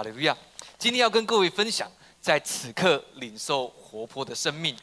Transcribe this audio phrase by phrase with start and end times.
[0.00, 0.34] 哈利路亚！
[0.78, 1.86] 今天要跟各位分享，
[2.22, 4.74] 在此刻领受活泼的生命。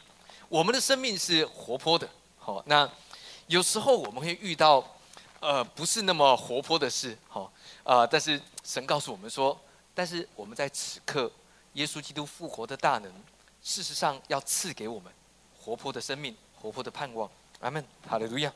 [0.48, 2.08] 我们的生命是活泼的。
[2.38, 2.88] 好，那
[3.48, 4.96] 有时候我们会遇到，
[5.40, 7.18] 呃，不是那么活泼的事。
[7.26, 7.52] 好，
[7.82, 9.60] 啊，但是神告诉我们说，
[9.92, 11.28] 但是我们在此刻，
[11.72, 13.12] 耶稣基督复活的大能，
[13.60, 15.12] 事实上要赐给我们
[15.58, 17.28] 活泼的生命，活泼的盼望。
[17.58, 17.84] 阿门。
[18.08, 18.52] 哈利路亚！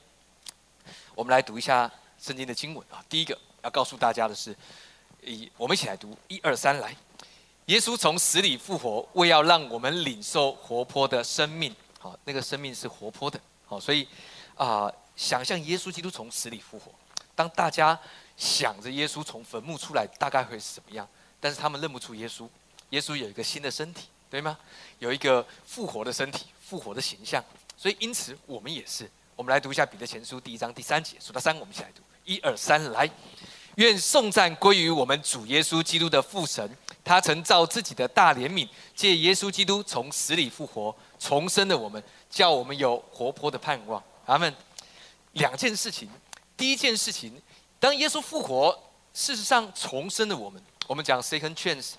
[1.17, 3.05] 我们来读一下圣经的经文啊。
[3.09, 4.57] 第一个要告诉大家的是。
[5.25, 6.95] 一，我们一起来读，一二三，来。
[7.67, 11.75] 耶稣从死里复活，为要让我们领受活泼的生命。
[11.99, 13.41] 好，那个生命是活泼的。
[13.65, 14.07] 好，所以
[14.57, 16.91] 啊，想象耶稣基督从死里复活。
[17.37, 17.99] 当大家
[18.37, 21.09] 想着耶稣从坟墓出来，大概会是怎么样？
[21.39, 22.49] 但是他们认不出耶稣。
[22.91, 24.59] 耶稣有一个新的身体，对吗？
[24.99, 27.43] 有一个复活的身体，复活的形象。
[27.77, 29.09] 所以因此，我们也是。
[29.37, 33.09] 我们来读一下彼得前书第一章第三节，数到三，我们一起来读，一二三，来。
[33.77, 36.69] 愿颂赞归于我们主耶稣基督的父神，
[37.03, 44.03] 他曾造自己的大怜悯，借耶稣基督从死里复活，重生的我们，叫我们有活泼的盼望。
[44.27, 44.55] 阿门。
[45.33, 46.11] 两件事情，
[46.59, 47.41] 第一件事情，
[47.81, 48.79] 当耶稣复活，
[49.15, 51.93] 事实上重生的我们，我们讲 second chance，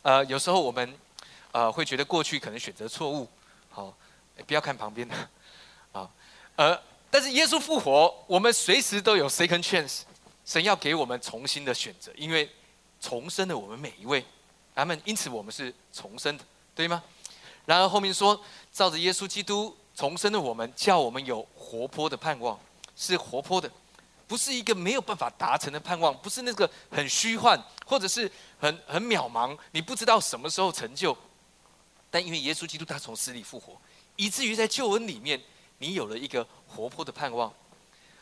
[0.00, 0.94] 呃，有时候我们
[1.52, 3.28] 呃会觉得过去可能选择错误，
[3.68, 3.94] 好，
[4.46, 5.14] 不要看旁边的，
[5.92, 6.08] 啊，
[6.56, 10.00] 呃，但是耶稣复活，我们随时都有 second chance。
[10.48, 12.50] 神要给我们重新的选择，因为
[12.98, 14.24] 重生的我们每一位，
[14.76, 14.98] 阿门。
[15.04, 17.04] 因此我们是重生的，对吗？
[17.66, 18.40] 然而后面说，
[18.72, 22.58] 照着耶稣基督重生的我们，叫我们有活泼的盼望，
[22.96, 23.70] 是活泼的，
[24.26, 31.14] 不是一个没有办法达成的盼望，不是那个很虚幻，或者是很很渺茫，你不知道什么时候成就。
[32.10, 33.78] 但因为耶稣基督他从死里复活，
[34.16, 35.38] 以至于在救恩里面，
[35.76, 37.52] 你有了一个活泼的盼望。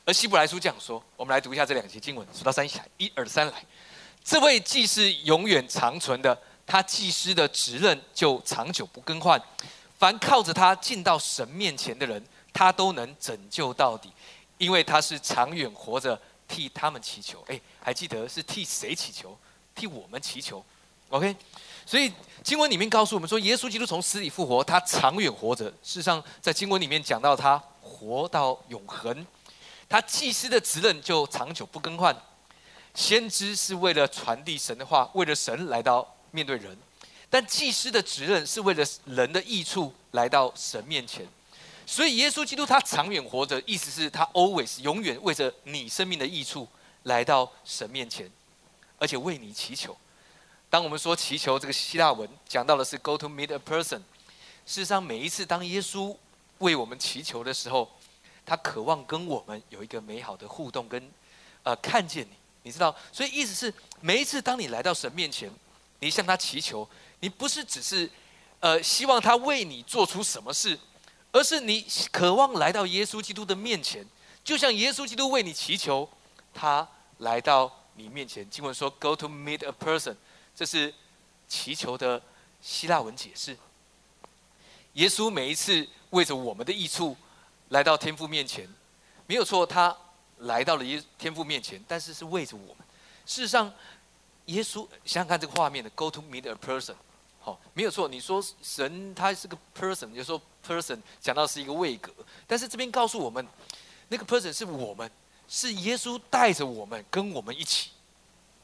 [0.06, 3.54] 而希伯来书这样说，我们来读一下这两节经文，数到三起来，一二三来。
[4.22, 9.40] 这位既是永远长存的，他祭司的职任就长久不更换。
[9.98, 14.08] 凡靠着他进到神面前的人，他都能拯救到底，
[14.58, 16.16] 因为他是长远活着
[16.46, 17.44] 替他们祈求。
[17.48, 19.36] 哎，还记得是替谁祈求？
[19.74, 20.64] 替我们祈求。
[21.08, 21.34] OK，
[21.84, 22.12] 所以
[22.44, 25.64] 经文里面告诉我们说，耶稣基督从死里复活，他长远活着。
[25.82, 29.26] 事实上，在经文里面讲到他活到永恒。
[29.88, 32.14] 他祭司的职任就长久不更换，
[32.92, 36.76] 先知是为了传递神的话，为了神来到面对人，
[37.30, 41.24] 但祭司的职任是为了人的益处来到神面前，
[41.86, 46.66] 所以耶稣基督他长远活着，意思是他 always 永远为着你生命的益处
[47.04, 48.28] 来到神面前，
[48.98, 49.96] 而且为你祈求。
[50.68, 54.00] 当我们说祈求这个希腊文讲到的是 go to meet a person，
[54.66, 56.16] 事实上每一次当耶稣
[56.58, 57.88] 为我们祈求的时候。
[58.46, 61.10] 他渴望跟我们有一个美好的互动，跟
[61.64, 62.30] 呃看见你，
[62.62, 65.50] 你知道，所以意思是每一次当你来到神面前，
[65.98, 68.08] 你向他祈求，你不是只是
[68.60, 70.78] 呃希望他为你做出什么事，
[71.32, 74.06] 而是你渴望来到耶稣基督的面前，
[74.44, 76.08] 就像耶稣基督为你祈求，
[76.54, 76.86] 他
[77.18, 78.48] 来到你面前。
[78.48, 80.14] 经文说，Go to meet a person，
[80.54, 80.94] 这是
[81.48, 82.22] 祈求的
[82.62, 83.56] 希腊文解释。
[84.92, 87.16] 耶稣每一次为着我们的益处。
[87.70, 88.68] 来到天父面前，
[89.26, 89.96] 没有错，他
[90.38, 92.86] 来到了耶天父面前，但是是为着我们。
[93.24, 93.72] 事实上，
[94.46, 96.94] 耶稣想想看这个画面的，Go to meet a person，
[97.40, 98.06] 好，没有错。
[98.06, 102.12] 你说神他是个 person，就说 person 讲到是一个位格，
[102.46, 103.44] 但是这边告诉我们，
[104.08, 105.10] 那个 person 是我们，
[105.48, 107.90] 是耶稣带着我们，跟我们一起，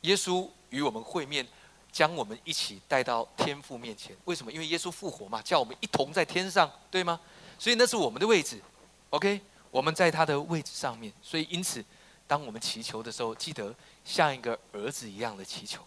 [0.02, 1.44] 耶稣与我们会面，
[1.90, 4.16] 将我们一起带到天父面前。
[4.26, 4.52] 为什么？
[4.52, 7.18] 因为耶稣复活嘛，叫我们一同在天上，对吗？
[7.58, 8.60] 所以那是我们的位置。
[9.12, 9.38] OK，
[9.70, 11.84] 我们在他的位置上面，所以因此，
[12.26, 13.74] 当我们祈求的时候，记得
[14.06, 15.82] 像一个儿子一样的祈求，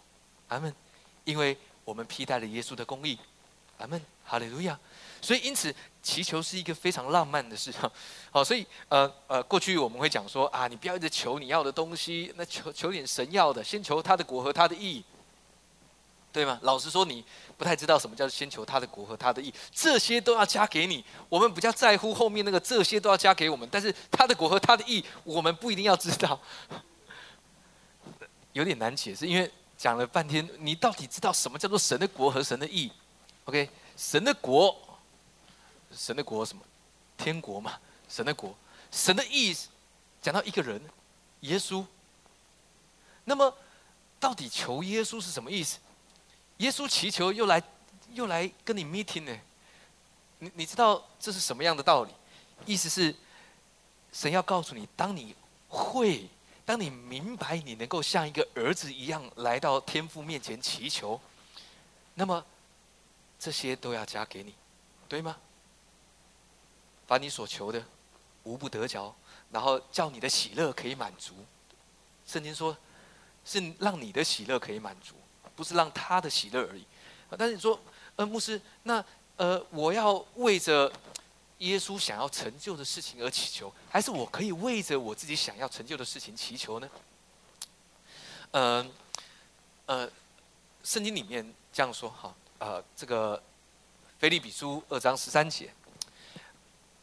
[0.46, 0.72] 阿门。
[1.24, 3.18] 因为我们披戴了耶稣的公义，
[3.78, 4.78] 阿门，哈利路亚。
[5.20, 7.74] 所以因此，祈求是一个非常浪漫的事。
[8.30, 15.02] 好，所以呃呃，过去我们会讲说啊，你不要一直求你要的东西，那求求点神要的，先求他的果和他的义。
[16.36, 16.58] 对吗？
[16.60, 17.24] 老实说，你
[17.56, 21.02] 不太知道什么叫先求他的国和他的义，这些都要加给你。
[21.30, 26.38] 我们比较在乎后面那个这些都要加给我们，但是他的国和他的义，我们不一定要知道。
[28.52, 32.92] 有点难解释，因为讲了半天，你到底知道什么叫做神的国和神的义
[33.46, 34.76] ？OK，神的国，
[35.90, 36.62] 神的国什么？
[37.16, 37.78] 天国嘛，
[38.10, 38.54] 神的国，
[38.90, 39.56] 神的义，
[40.20, 40.78] 讲到一个人，
[41.40, 41.82] 耶稣。
[43.24, 43.54] 那么，
[44.20, 45.78] 到底求耶稣是什么意思？
[46.58, 47.62] 耶稣祈求又来，
[48.12, 49.38] 又来跟你 meeting 呢？
[50.38, 52.10] 你你知道这是什么样的道理？
[52.64, 53.14] 意思是，
[54.12, 55.34] 神要告诉你，当你
[55.68, 56.28] 会，
[56.64, 61.20] 当你明白，你能够像一个儿子一样来到天父面前祈求，
[62.14, 62.44] 那么
[63.38, 64.54] 这些都要加给你，
[65.08, 65.36] 对吗？
[67.06, 67.84] 把你所求的
[68.42, 69.14] 无不得着，
[69.50, 71.34] 然后叫你的喜乐可以满足。
[72.26, 72.76] 圣经说，
[73.44, 75.14] 是让你的喜乐可以满足，
[75.56, 76.84] 不是让他的喜乐而已。
[77.36, 77.78] 但是你说，
[78.14, 79.04] 呃，牧师，那
[79.36, 80.92] 呃，我要为着
[81.58, 86.88] 耶稣想要成就的事情而祈求，还是我可以为着我自己想要成就的事情祈求呢？
[88.52, 88.92] 嗯，
[89.86, 90.08] 呃，
[90.84, 93.42] 圣经里面这样说哈，呃，这个
[94.18, 95.70] 腓利比书二章十三节，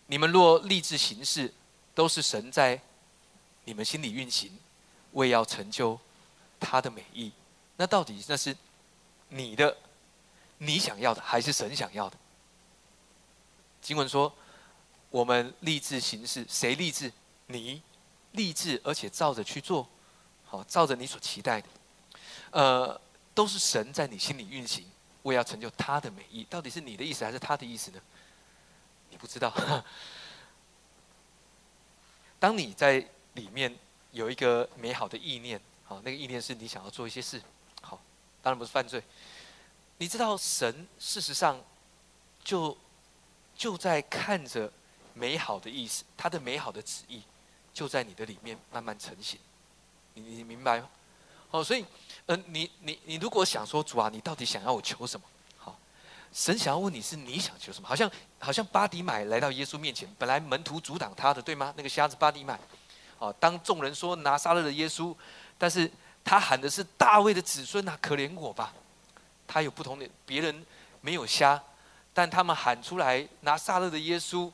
[0.08, 1.54] 你们若立志行事，
[1.94, 2.80] 都是神在
[3.66, 4.58] 你们心里运行，
[5.12, 6.00] 为要成就
[6.60, 7.32] 他的美意。
[7.78, 8.56] 那到底那是
[9.30, 9.75] 你的？
[10.60, 12.18] 你想要的还是神想要的？
[13.81, 14.34] 经文说
[15.12, 17.12] ：“我们立志行事，谁立志？
[17.48, 17.81] 你
[18.31, 19.86] 立志，而且照着去做，
[20.46, 21.68] 好，照着你所期待的，
[22.52, 23.02] 呃，
[23.34, 24.86] 都是神在你心里运行，
[25.24, 26.46] 为要成就他的美意。
[26.50, 28.00] 到底是你的意思还是他的意思呢？
[29.10, 29.54] 你不知道。
[32.40, 33.75] 当你在里面
[34.12, 37.42] 有一个美好的意念，好，那个意念是你想要做一些事，
[38.44, 39.01] 当然不是犯罪。”
[39.98, 41.60] 你知道神事实上
[42.44, 42.78] 就
[43.56, 44.72] 就在看着
[45.13, 47.24] 美好的意思，他的美好的旨意
[47.74, 49.40] 就在你的里面慢慢成型。
[50.16, 50.90] 你你明白吗？
[51.51, 51.86] 哦，所以，
[52.25, 55.25] 嗯，你你你如果想说主啊，你到底想要我求什么？
[55.57, 55.78] 好，
[56.34, 57.88] 神想要问你是你想求什么？
[57.88, 61.72] 好像好像巴迪买来到耶稣面前，本来门徒阻挡他的，对吗？
[61.78, 62.60] 那个瞎子巴迪买，
[63.19, 65.16] 哦，当众人说拿撒勒的耶稣，
[65.57, 65.89] 但是
[66.24, 68.74] 他喊的是大卫的子孙啊，可怜我吧。
[69.46, 70.66] 他有不同的，别人
[71.02, 71.62] 没有瞎，
[72.14, 74.52] 但他们喊出来拿撒勒的耶稣，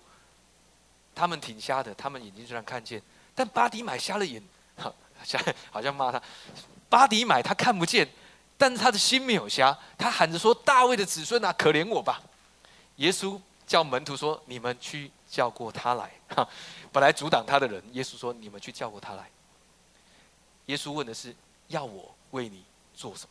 [1.14, 3.02] 他们挺瞎的，他们眼睛虽然看见，
[3.36, 4.42] 但巴迪买瞎了眼，
[4.76, 4.94] 好
[5.24, 6.22] 像好像骂他，
[6.90, 8.10] 巴迪买他看不见，
[8.58, 12.22] 但是他的心没有瞎，他喊着说大卫的子孙啊，可怜我吧！
[12.96, 16.46] 耶稣叫门徒说，你们去叫过他来，哈，
[16.92, 19.30] 本来阻挡他的人，耶稣说你们去叫过他来。
[20.66, 21.34] 耶稣问的是
[21.70, 22.64] 要我为你
[22.94, 23.30] 做什么？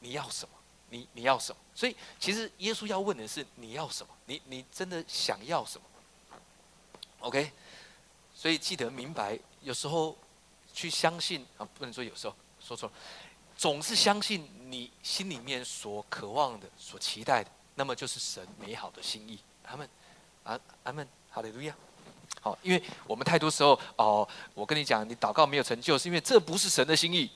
[0.00, 0.54] 你要什么？
[0.90, 1.58] 你你要什么？
[1.74, 4.12] 所以其实耶稣要问的是你要什么？
[4.26, 5.86] 你你真的想要什么
[7.20, 7.50] ？OK，
[8.34, 10.16] 所以记得明白，有时候
[10.72, 12.94] 去相信啊，不能说有时候说错了，
[13.56, 19.38] 总是相信你心里面所渴望的、所期待的，那么就是神美好的心意。
[19.64, 19.88] 阿门，
[20.44, 21.74] 阿阿门，哈利路亚。
[22.40, 27.30] 好，因为我们太多时候哦，我跟你讲，你祷告没有成就，是因为这不是神的心意。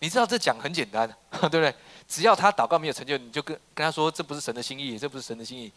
[0.00, 1.74] 你知道这讲很简单， 对不对？
[2.08, 5.72] 只要他祷告没有成就，你就跟跟他说这不是神的心意，这不是神的心意。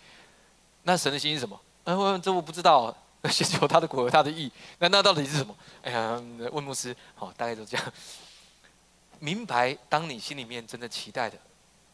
[0.83, 1.59] 那神的心意是什么？
[1.85, 2.95] 嗯，这我不知道。
[3.25, 4.51] 先求他的果和他的意。
[4.77, 5.55] 那那到底是什么？
[5.81, 6.21] 哎呀，
[6.51, 7.93] 问牧师，好，大概都这样。
[9.17, 11.35] 明白，当你心里面真的期待的，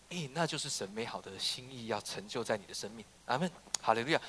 [0.09, 3.05] 哎，那就是神美好的心意要成就在你的生命。
[3.27, 3.49] 阿门。
[3.79, 4.19] 好利路亚。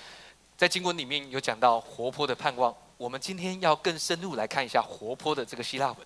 [0.63, 2.73] 在经文里面有讲到活泼的盼望。
[2.97, 5.97] 我们今天要更深入来看一下活泼的这个希腊文。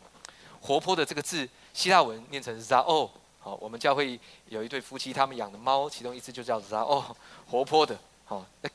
[0.62, 1.47] 活泼的这个字。
[1.75, 4.19] 希腊文念成 zao，好，我们教会
[4.49, 7.05] 有一对夫妻，他们养的猫，其中一只就叫 zao，
[7.50, 8.70] 活泼的，好，那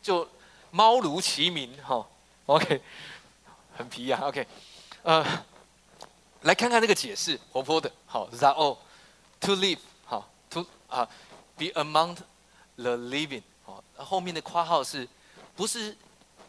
[0.00, 0.28] 就
[0.70, 2.06] 猫如其名，哈
[2.46, 2.80] ，OK，
[3.76, 4.46] 很皮呀，OK，
[5.02, 5.26] 呃，
[6.42, 11.08] 来看看这个解释，活泼的，好，zao，to live，好，to 啊
[11.56, 12.14] ，be among
[12.76, 13.42] the living，
[13.96, 15.08] 后面的括号是，
[15.56, 15.96] 不是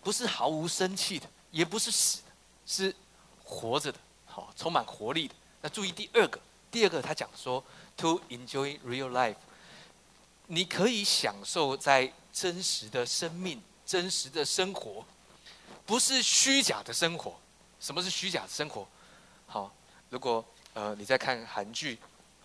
[0.02, 2.28] 不是毫无生气的，也不是死的，
[2.66, 2.96] 是
[3.44, 5.36] 活着的，好，充满活力的。
[5.62, 6.40] 那注意第二个，
[6.72, 7.64] 第二个他讲说
[7.98, 9.36] ，to enjoy real life，
[10.48, 15.06] 你可以享受在真实的生命、真实的生活，
[15.86, 17.36] 不是虚假的生活。
[17.80, 18.88] 什么是虚假的生活？
[19.48, 19.72] 好，
[20.10, 21.98] 如果呃你在看韩剧，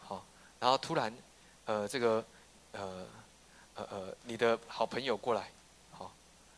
[0.03, 0.25] 好，
[0.59, 1.15] 然后突然
[1.67, 2.25] 呃这个
[2.73, 3.07] 呃
[3.77, 5.51] 呃呃你的好朋友过来，
[5.93, 6.13] 好，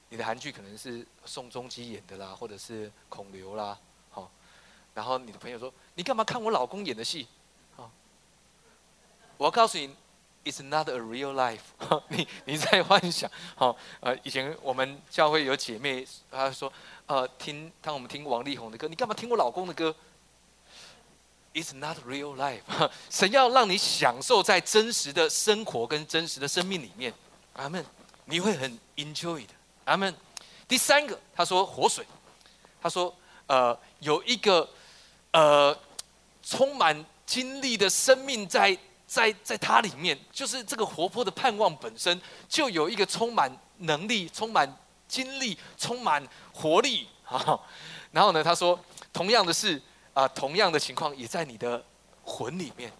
[0.08, 3.78] 你的韩剧可能是宋仲基演的啦，或者是孔刘啦，
[4.10, 4.30] 好，
[4.94, 5.72] 然后你的朋友说。
[5.94, 7.26] 你干嘛看我老公演的戏？
[7.74, 7.90] 好！
[9.36, 9.92] 我告诉你
[10.44, 11.58] ，It's not a real life。
[12.06, 13.28] 你你在幻想。
[13.56, 16.72] 好，呃，以前我们教会有姐妹，她说，
[17.06, 19.92] 呃，听当我们听王力宏的歌，你干嘛听我老公的歌
[21.54, 22.62] ？It's not real life。
[23.10, 27.12] 神要让你享受在真实的生活跟真实的生命里面。
[27.54, 27.84] 阿门。
[28.24, 29.52] 你会很 enjoy 的。
[29.84, 30.14] 阿门。
[30.66, 32.06] 第三个，他说活水。
[32.80, 33.14] 他说，
[33.46, 34.68] 呃，有一个，
[35.32, 35.78] 呃。
[36.50, 38.74] 充满精力的生命，在
[39.06, 44.66] 在在它里面，就是这个活泼的盼望本身，就有一个充满能力、充满
[45.06, 47.60] 精力、充满活力啊。
[48.12, 49.78] 然后呢，他说，同样的是
[50.18, 51.80] 啊，同样的情况也在你的
[52.24, 52.92] 魂里面，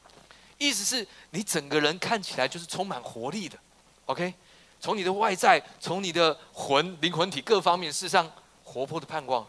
[0.56, 3.58] 意思是你整个人看起来就是充满活力的
[4.06, 4.32] ，OK？
[4.78, 8.30] 从你的外在，从你的魂、灵魂体各方面，事实上
[8.62, 9.44] 活泼的盼望，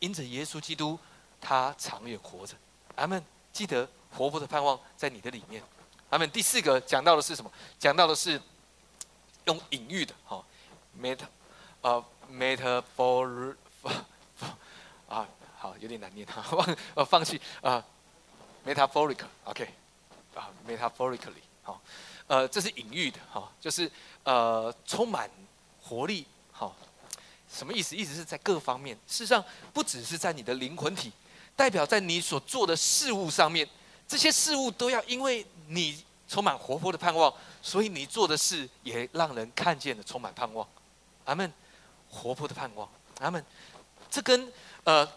[0.00, 0.98] 因着耶稣基督，
[1.40, 2.56] 他长远活着。
[2.96, 3.24] 阿门。
[3.52, 5.62] 记得活泼的盼望在你的里面。
[6.10, 6.28] 阿门。
[6.28, 7.52] 第四个讲到的是什么？
[7.78, 8.40] 讲到的是
[9.44, 10.44] 用隐喻的，哈
[11.00, 11.26] ，meta，
[11.82, 13.54] 呃，metaphor，
[15.08, 15.28] 啊，
[15.62, 17.80] 好，有点难念，哈， 忘，呃，放弃，啊
[18.66, 19.68] ，metaphorical，OK，
[20.34, 21.80] 啊，metaphorically，好，
[22.26, 23.88] 呃，这是隐喻的，哈，就是
[24.24, 25.30] 呃，充满
[25.80, 26.74] 活力，好，
[27.48, 27.94] 什么意思？
[27.94, 31.12] 意思是在各方面，事实上不只是在你的灵魂体。
[31.54, 33.68] 代表在你所做的事物上面，
[34.08, 40.66] 这些事物都要因为你充满活泼的盼望，所以你做的事也让人看见了充满盼望。
[41.24, 41.52] 阿门，
[42.10, 42.88] 活泼的盼望。
[43.20, 43.44] 阿门，
[44.10, 44.52] 这跟
[44.82, 45.08] 呃，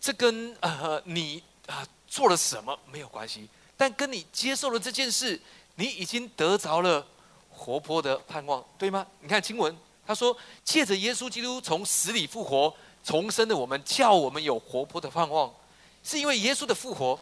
[0.00, 5.40] 这跟呃你啊做了什么没有关系，但跟你接受了这件事，
[5.74, 7.06] 你已经得着了
[7.50, 9.06] 活泼的盼望，对吗？
[9.20, 9.76] 你看经文，
[10.06, 15.52] 他说借着耶稣基督从死里复活重生的我们，叫我们有活泼的盼望。
[16.04, 17.18] 是因为耶稣的复活，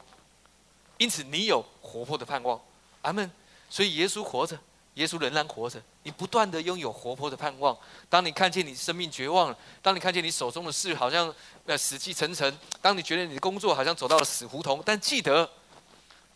[0.98, 2.60] 因此你有活泼的盼望，
[3.02, 3.30] 阿门。
[3.70, 4.58] 所以耶稣活着，
[4.94, 7.76] 耶稣仍然活着，你不断的拥有活泼的盼望。
[8.08, 11.34] 当你看见你生命绝望了，当你看见你手中的事好像
[11.66, 15.48] 呃死气沉沉，当你觉得你的工作好像走到了死胡同，但记得，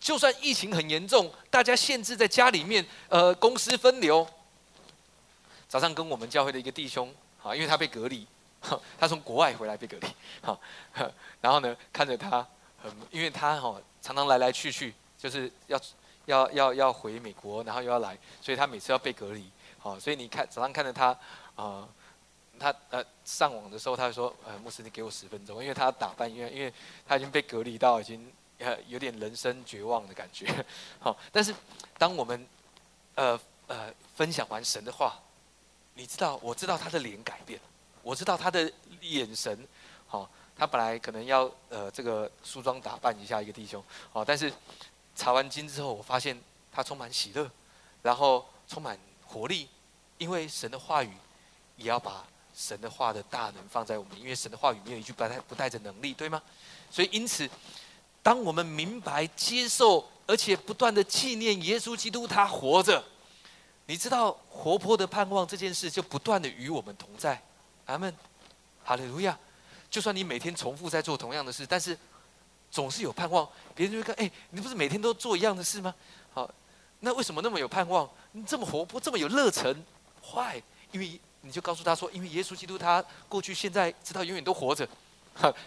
[0.00, 4.26] 就算疫情很严重，大家限制在家里面，呃，公司分流。
[5.68, 8.26] 早上跟我们教会的一个弟兄，好，因为他被隔离。
[8.98, 10.06] 他从国外回来被隔离，
[10.42, 10.60] 好，
[11.40, 12.44] 然后呢，看着他，
[12.82, 15.80] 很，因为他哈常常来来去去，就是要
[16.28, 21.18] 要要要回美国，然后又要来，所以他每次要被隔离，好，所以你看早上看着他，
[21.56, 21.88] 啊，
[22.58, 26.72] 他呃上网的时候，他就说，呃，牧师你给我十分钟，因为他打扮，因为因为
[27.06, 30.46] 他已经被隔离到已经呃有点人生绝望的感觉，
[31.00, 31.54] 好，但是
[31.96, 32.46] 当我们
[33.14, 35.18] 呃呃分享完神的话，
[35.94, 37.64] 你知道，我知道他的脸改变了。
[38.02, 39.66] 我知道他的眼神，
[40.06, 44.50] 好，他本来可能要呃这个梳妆打扮一下一个弟兄，好，但是
[45.18, 47.50] 查完经之后，我发现他充满喜乐，
[48.02, 48.96] 然后充满
[49.26, 49.68] 活力，
[50.16, 51.10] 因为神的话语
[51.76, 56.40] 也要把神的话的大能放在我们，因为神的话语没有一句不带不带着能力，对吗？
[56.88, 57.50] 所以因此，
[58.22, 63.02] 当我们明白接受，而且不断的纪念耶稣基督他活着，
[63.86, 67.42] 你知道活泼的盼望这件事就不断的与我们同在。
[67.86, 68.14] 阿门，
[68.84, 69.36] 哈利路亚！
[69.90, 71.98] 就算你每天重复在做同样的事，但是
[72.70, 73.48] 总是有盼望。
[73.74, 75.94] 别人就会看，哎，你不是每天都做一样的事吗？
[76.32, 76.50] 好，
[77.00, 78.08] 那为什么那么有盼望？
[78.32, 79.84] 你这么活泼，这么有热忱？
[80.22, 84.88] 坏，因为你就告诉他说，因为耶稣基督他过去、现在、直到永远都活着。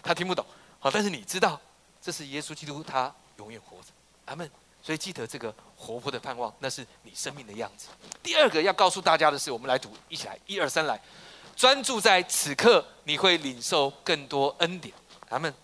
[0.02, 0.44] 他听不懂，
[0.78, 1.60] 好，但是你知道，
[2.00, 3.88] 这是耶稣基督他永远活着。
[4.26, 4.50] 阿门。
[4.84, 7.86] 所以记得这个活泼的盼望，那是你生命的样子。
[8.20, 11.00] 第二个要告诉大家的是，我们来读，一起来，一二三，来。
[11.54, 14.92] 专注在此刻，你会领受更多恩典。
[15.28, 15.54] 阿门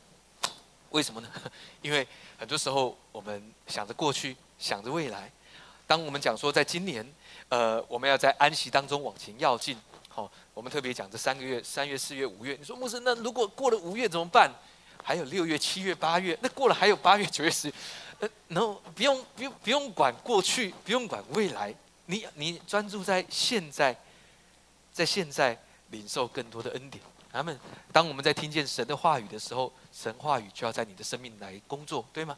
[0.90, 1.28] 为什么呢？
[1.82, 2.06] 因为
[2.38, 5.30] 很多时候我们想着过去，想着未来。
[5.86, 7.06] 当我们讲说，在今年，
[7.48, 9.76] 呃，我们要在安息当中往前要进。
[10.08, 12.56] 好，我们特别讲这三个月：三月、四月、五月。
[12.58, 14.50] 你说牧师，那如果过了五月怎么办？
[15.02, 17.74] 还有六月、七月、八月，那过了还有八月、九月、十月。
[18.20, 21.74] 呃，然后不用、不用、不用管过去，不用管未来。
[22.06, 23.96] 你你专注在现在，
[24.92, 25.58] 在现在。
[25.90, 27.02] 领受更多的恩典，
[27.38, 27.56] 他们
[27.92, 32.36] 当我们在听见神的话语的时候，神话语就要在你的生命来工作，对吗？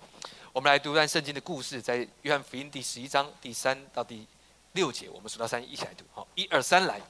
[0.52, 4.26] 我们来读一段圣经的故事，在约翰福音第十一章第三到第
[4.73, 6.04] 六节，我们数到三一起来读。
[6.12, 7.00] 好，一二三来。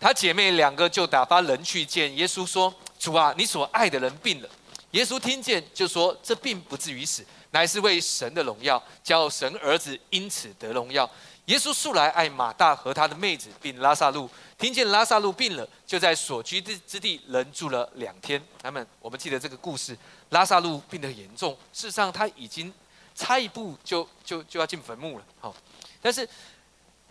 [0.00, 4.48] 他姐妹两个就打发人去见耶稣，说：“主啊，你所爱的人病了。”
[4.90, 11.08] 耶稣听见就说：“这病不至于死，乃是为神的荣耀，叫神儿子因此得荣耀。”
[11.46, 14.30] 耶稣素来爱马大和他的妹子，并拉萨路。
[14.56, 18.40] 听见拉萨路病了，就在所居之之地人住了两天。
[18.62, 19.96] 他们，我们记得这个故事。
[20.30, 22.72] 拉萨路病得很严重，事实上他已经
[23.14, 25.24] 差一步就就就要进坟墓了。
[25.40, 25.54] 好，
[26.00, 26.26] 但是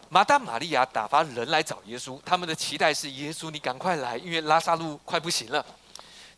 [0.08, 5.64] 马大、玛利亚打发人来找耶稣，他们的期待是耶稣，你赶快来，因为拉萨路快不行了。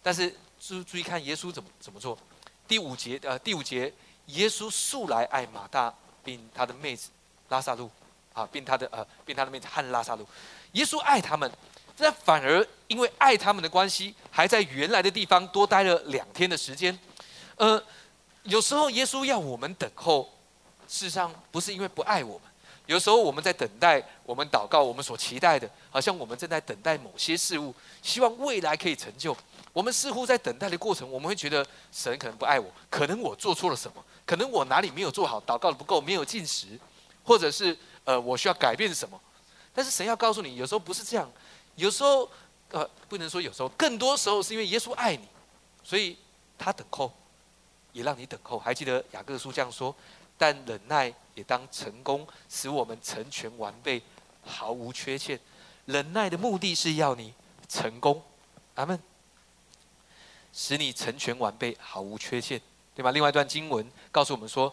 [0.01, 2.17] 但是注注意看耶稣怎么怎么做。
[2.67, 3.93] 第五节，呃，第五节，
[4.25, 7.09] 耶稣素来爱马大并他的妹子。
[7.49, 7.89] 拉萨路，
[8.33, 10.27] 啊，并他的呃，并他的妹子汉拉萨路，
[10.73, 11.51] 耶稣爱他们，
[11.97, 16.97] 但反而因为爱他们的关系，还在原来的地方多待了两天的时间。
[17.55, 17.81] 呃，
[18.43, 20.29] 有时候耶稣要我们等候，
[20.87, 22.41] 事实上不是因为不爱我们，
[22.87, 29.35] 有时候我们在等待，我们祷告，我们所期待的，好像我们正在等待某些事物，希望未来可以成就。
[29.71, 36.79] 我们似乎在等待的过程，我们会觉得神可能不爱我，可能我做错了什么，可能我哪里没有做好，祷告的不够，没有进食，
[37.23, 39.19] 或者是呃我需要改变什么。
[39.73, 41.31] 但是神要告诉你，有时候不是这样，
[41.75, 42.29] 有时候
[42.69, 45.27] 呃不能说有时候，更多时候是因为耶稣爱你，
[45.83, 46.17] 所以
[46.57, 47.11] 他等候，
[47.91, 48.59] 也让你等候。
[48.59, 49.95] 还记得雅各书这样说，
[50.37, 54.01] 但忍耐也当成功，使我们成全完备，
[54.45, 55.39] 毫无缺陷。
[55.85, 57.33] 忍耐的目的是要你
[57.67, 58.21] 成功，
[58.75, 58.99] 阿门。
[60.55, 62.61] 使你成全完备，毫无缺陷，
[62.93, 63.09] 对吧？
[63.09, 64.71] 另外一段经文告诉我们说，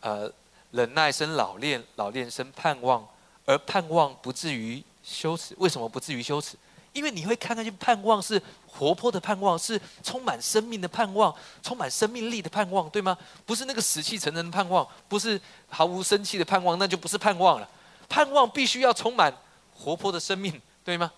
[0.00, 0.28] 呃，
[0.72, 3.06] 忍耐生老练，老练生盼望，
[3.46, 5.54] 而盼望不至于羞耻。
[5.58, 6.56] 为什么不至于羞耻？
[6.92, 13.16] 因为你会看那些盼望是活泼的盼望，是充满生命的盼望，充满生命力的盼望，对吗？
[13.46, 17.68] 不是那个死气沉沉的盼望，不是毫无生气的盼望，那就不是盼望了。
[18.08, 19.32] 盼望必须要充满
[19.74, 21.10] 活泼的生命，对吗？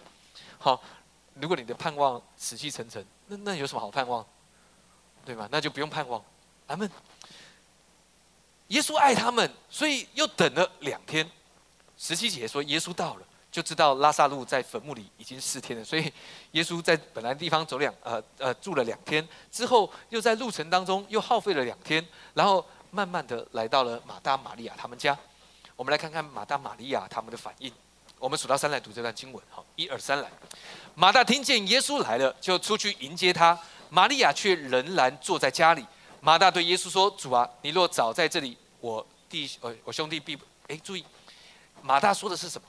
[0.58, 0.82] 好。
[1.40, 4.22] 如果你的盼望死气沉沉，那那有什么好盼望？
[5.24, 5.48] 对吗？
[5.50, 6.22] 那就不用盼望。
[6.66, 6.88] 阿门。
[8.72, 11.28] 耶稣爱他们，所以又等了两天。
[11.98, 15.84] 十七节说，耶稣到了，就知道拉萨路在坟墓里已经四天了。
[15.84, 16.10] 所以
[16.52, 22.02] 耶稣在本来地方走两呃呃住了两天，之后又在路程当中又耗费了两天，
[22.32, 25.16] 然后慢慢的来到了马大玛利亚他们家。
[25.76, 27.70] 我们来看看马大玛利亚他们的反应。
[28.18, 30.30] 我们数到三来读这段经文，好，一二三来。
[30.94, 33.58] 马大听见耶稣来了，就出去迎接他。
[33.90, 35.84] 玛利亚却仍然坐在家里。
[36.20, 40.36] 马大对耶稣说：“主啊，你若早在这里，我弟呃我兄弟必……
[40.66, 41.04] 哎，注意，
[41.82, 42.66] 马大说的是什么？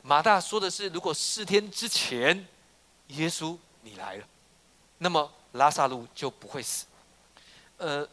[0.00, 2.46] 马大说的是，如果四天之前
[3.08, 4.24] 耶稣你来了，
[4.98, 6.86] 那么拉萨路就不会死。
[7.78, 8.08] 呃，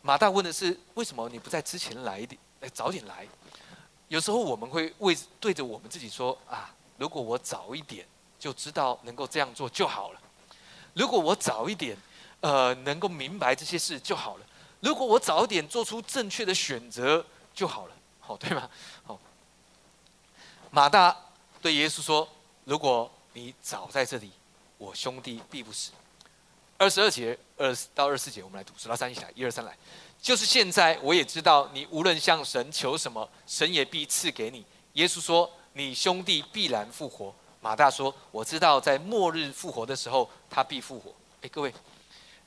[0.00, 2.40] 马大问的是，为什么你不在之前来一点？
[2.60, 3.26] 哎，早点来。”
[4.08, 8.06] 有时候我们会为对着我们自己说啊，如果我早一点
[8.38, 10.20] 就知道能够这样做就好了；
[10.92, 11.96] 如果我早一点，
[12.40, 14.44] 呃，能够明白这些事就好了；
[14.84, 18.68] 如果我早点做出正确的选择就好了，好对吗？
[19.02, 19.18] 好。
[20.70, 21.16] 马大
[21.62, 22.28] 对耶稣说
[22.64, 24.30] ：“如果你早在这里，
[24.76, 25.90] 我兄弟必不死。”
[26.76, 29.74] 二十二节二到二十四节，我们来读，数到三一起来，一二三来。
[30.20, 34.66] 就是现在，我也知道你无论向神求什么，神也必赐给你。
[34.94, 41.72] 耶稣说：“你兄弟必然复活。”马大说：“我知道，在末日复活的时候，他必复活。”哎，各位，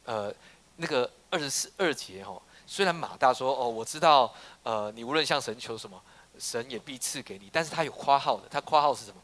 [0.06, 0.34] 呃，
[0.78, 6.02] 那个二十四二节哈，虽然马大说：“哦，我知道，呃，你无论向神求什么，
[6.40, 9.22] 神也必赐给你。”但是他有夸号的，他夸号是什么？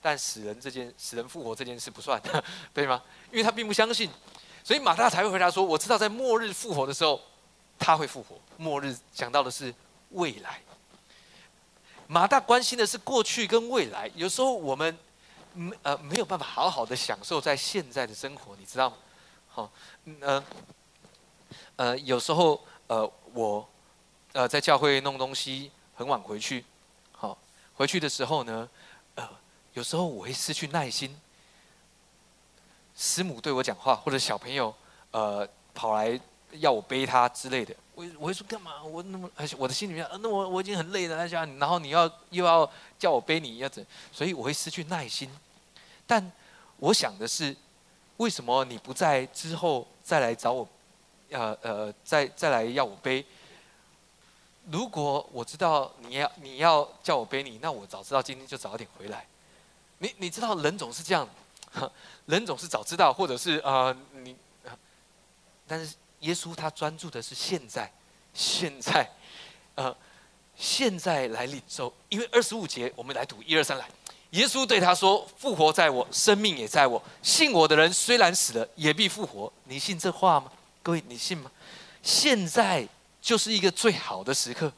[0.00, 2.22] 但死人这件死人复活这件事不算，
[2.72, 3.02] 对吗？
[3.30, 4.08] 因为他并不相信，
[4.62, 7.20] 所以马大才会回答说：“我知道，在末日复活的时候。”
[7.76, 9.74] 他会复活，末日讲到的是
[10.10, 10.60] 未来。
[12.06, 14.96] 马大关心的是过去跟未来，有时候我们
[15.54, 18.96] 没呃没有办法好好的享受在现在的生活，你知道吗？
[19.54, 19.70] 好，
[20.20, 20.44] 呃
[21.76, 23.64] 呃，有时候呃我
[24.32, 26.64] 呃在教会弄东西很晚回去，
[27.12, 27.38] 好
[27.74, 28.68] 回去的时候呢，
[29.14, 29.28] 呃
[29.74, 31.16] 有时候我会失去耐心，
[32.96, 34.74] 师母对我讲话，或者小朋友
[35.12, 36.20] 呃跑来。
[36.60, 38.80] 要我背他之类的，我我会说干嘛？
[38.84, 43.84] 我那么我的心里面，那我我已经很累了，家然后你要又要叫我背你，要怎？
[44.12, 45.28] 所以我会失去耐心。
[46.06, 46.30] 但
[46.76, 47.56] 我想的是，
[48.18, 50.68] 为什么你不在之后再来找我？
[51.30, 53.24] 呃呃，再再来要我背？
[54.70, 59.26] 如果我知道你要你要叫我背你，那我早知道今天就早点回来。
[59.98, 61.28] 你你知道人总是这样，
[62.26, 64.36] 人总是早知道，或者是呃你，
[65.66, 65.94] 但是。
[66.20, 67.92] 耶稣他专注的是现在，
[68.32, 69.06] 现在，
[69.74, 69.94] 呃，
[70.56, 71.92] 现在来领受。
[72.08, 73.86] 因为二十五节，我们来读一二三来。
[74.34, 77.00] 耶稣对他说：“复活在我，生命也在我。
[77.22, 79.52] 信我的人虽然死了，也必复活。
[79.64, 80.50] 你信这话吗？
[80.82, 81.48] 各位，你信吗？
[82.02, 82.86] 现在
[83.22, 84.72] 就是一个最好的时刻，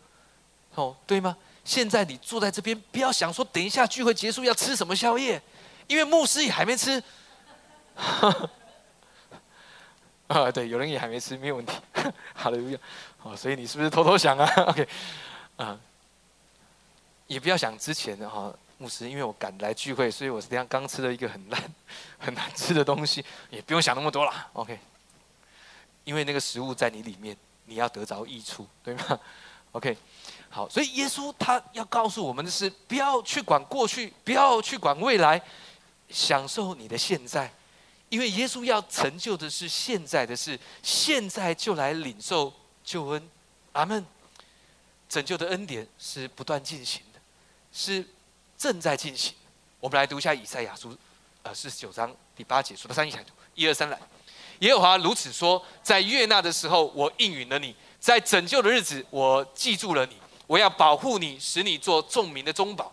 [0.75, 1.35] 哦，对吗？
[1.65, 5.41] 现在你坐在这边，不要想说等一下聚会结束要吃什么宵夜，
[5.87, 7.03] 因为牧师也还没吃。
[10.29, 11.73] ”啊，对，有人也还没吃，没有问题。
[12.35, 12.79] 好了，
[13.23, 14.87] 哦，所以你是不是偷偷想啊？OK，
[15.57, 15.81] 啊，
[17.27, 21.75] 也不要想之前的哈，牧师，因为我赶来聚会，所以我实际上刚吃了一个很烂、
[22.19, 24.49] 很难吃的东西， 也不用想那么多了。
[24.53, 24.79] OK，
[26.05, 29.19] 因为那个食物在你里面，你要得着益处，对吗
[29.73, 29.97] ？OK，
[30.51, 35.41] 好，所以耶稣他要告诉我们的是，不要去管过去，不要去管未来，
[36.11, 37.51] 享受你的现在。
[38.09, 42.53] 因为耶稣要成就的是现在的事，现在就来领受
[42.85, 43.29] 救恩，
[43.73, 44.05] 阿门。
[45.09, 47.21] 拯救的恩典是不断进行的，
[47.73, 48.05] 是
[48.57, 49.35] 正在进行。
[49.81, 50.97] 我们来读一下以赛亚书，
[51.43, 53.99] 呃，四十九章第八节，数到三一起来读，一二三来。
[54.61, 60.17] 耶和华如此说：在悦纳的时候，我应允了你；在拯救的日子，我记住了你。
[60.47, 62.93] 我要保护你，使你做众民的中保，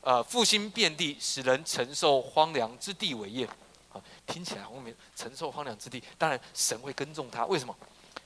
[0.00, 3.46] 呃，复兴遍地，使人承受荒凉之地为业。
[3.92, 7.46] 啊，听起来后面承受荒凉之地，当然神会耕种他。
[7.46, 7.76] 为什么？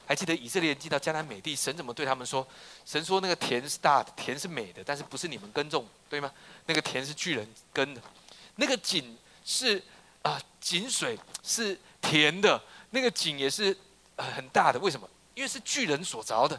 [0.08, 2.46] 还记得以色列人进到迦南美地，神怎么对他们说？
[2.86, 6.32] 神说那个田是大的，田是美的，但是不是你们耕种，对吗？
[6.64, 8.00] 那个田是巨人耕的，
[8.56, 9.82] 那个井是
[10.22, 13.76] 啊井水是甜的，那个井也是
[14.16, 14.78] 呃很大的。
[14.78, 15.06] 为什么？
[15.34, 16.58] 因为是巨人所凿的，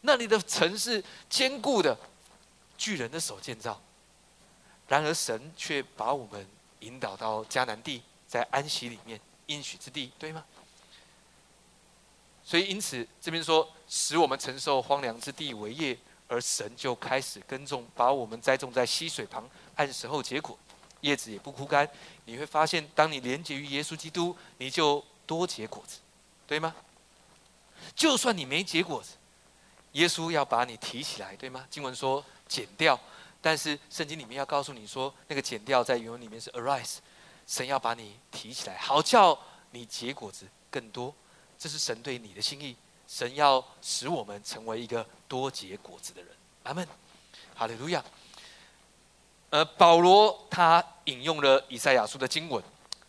[0.00, 1.96] 那里的城是坚固的，
[2.76, 3.80] 巨人的手建造。
[4.88, 6.44] 然而神却把我们
[6.80, 10.44] 引导到迦南地，在安息里面应许之地，对吗？
[12.50, 20.58] 所以，因此这边说，使我们承受荒凉之地为业，而神就开始耕种，把我们栽种在溪水旁，按时候结果，
[21.02, 21.88] 叶子也不枯干。
[22.24, 26.00] 你会发现，当你连接于耶稣基督，你就多结果子，
[26.48, 26.74] 对吗？
[27.94, 29.10] 就算你没结果子，
[29.92, 31.64] 耶稣要把你提起来，对吗？
[31.70, 32.98] 经文说剪掉，
[33.40, 36.96] 但是圣经里面要告诉你说，那个剪掉在原文里面是 arise，
[37.46, 39.38] 神要把你提起来，好叫
[39.70, 41.14] 你结果子更多。
[41.60, 42.74] 这是神对你的心意，
[43.06, 46.30] 神要使我们成为一个多结果子的人。
[46.62, 46.88] 阿门，
[47.54, 48.02] 哈利路亚。
[49.50, 52.64] 呃，保罗他引用了以赛亚书的经文，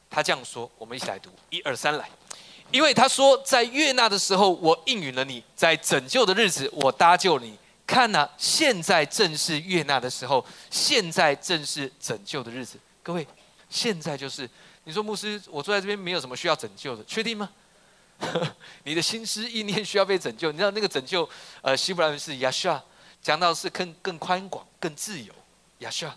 [0.09, 2.09] 他这样说：我们一起来读，一二三，来。
[2.71, 7.57] 因为他说，在悦纳的时候，我应允了你；在拯救的日子，我搭救你。
[7.87, 12.77] 看呐，现在正是悦纳的时候，现在正是拯救的日子。
[13.01, 13.25] 各位，
[13.69, 14.49] 现在就是
[14.83, 17.49] 你说牧师，我坐在这边没有什么需要拯救的，确定吗？
[18.85, 21.27] 你的心思意念需要被拯救，你知道那个拯救，
[21.61, 22.69] 呃，希伯来文是亚述
[23.21, 25.33] 讲到是更更宽广、更自由
[25.79, 26.07] 亚述。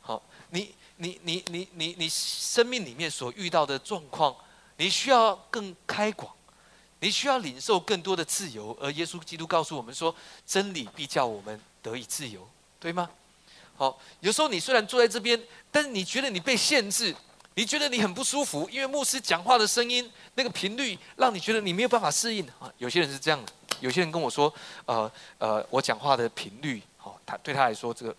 [0.00, 4.34] 好，你你你你你你生命里面所遇到的状况，
[4.76, 6.32] 你需要更开广，
[7.00, 10.14] 你需要领受更多的自由，而耶稣基督告诉我们说，
[10.46, 13.10] 真理必叫我们得以自由，对吗？
[13.76, 17.14] 好，有时候你虽然坐在这边，但是你觉得你被限制。
[17.54, 22.72] 你觉得你很不舒服，因为牧师讲话的声音那个频率，让你觉得你没有办法适应啊。
[22.78, 24.52] 有些人是这样的，有些人跟我说，
[24.86, 28.16] 呃呃，我讲话的频率，好，他对他来说这个，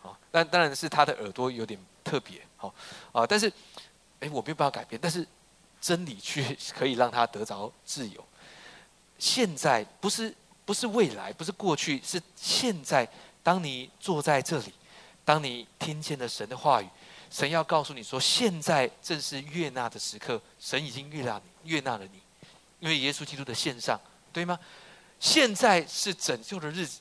[0.00, 2.74] 好，但当然是他的耳朵有点特别，好，
[3.12, 3.52] 啊，但是，
[4.20, 5.26] 哎，我没有办法改变，但是
[5.80, 8.24] 真理却可以让他得着自由。
[9.18, 13.08] 现在不是不是未来，不是过去，是现在。
[13.44, 14.72] 当你坐在这里，
[15.24, 16.86] 当你听见了神的话语。
[17.32, 20.38] 神要告诉你说，现在正是悦纳的时刻。
[20.60, 22.20] 神已经悦纳你，悦纳了你，
[22.78, 23.98] 因为耶稣基督的献上，
[24.34, 24.58] 对吗？
[25.18, 27.00] 现在是拯救的日子，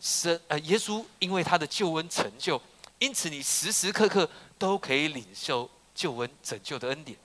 [0.00, 2.60] 神呃，耶稣因为他的救恩成就，
[2.98, 7.18] 因此你时时刻刻都可以领受救恩拯救的恩典。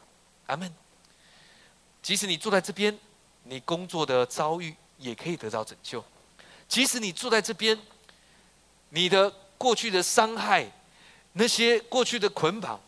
[0.48, 0.70] 阿门。
[2.04, 3.00] 即使你坐在这边，
[3.44, 6.02] 你工作的遭遇也可以得到拯救；
[6.68, 7.80] 即使你坐在这边，
[8.90, 10.70] 你的过去的伤害。
[11.34, 12.80] 那些过去的捆绑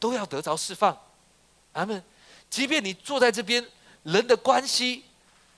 [0.00, 0.96] 都要得着释放，
[1.72, 2.02] 阿门。
[2.50, 3.66] 即便你坐在这边，
[4.02, 5.04] 人的关系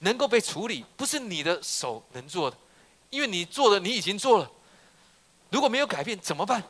[0.00, 2.56] 能够被处理，不是你的手能做的，
[3.10, 4.50] 因为你做的你已经做了。
[5.50, 6.62] 如果没有改变怎么办？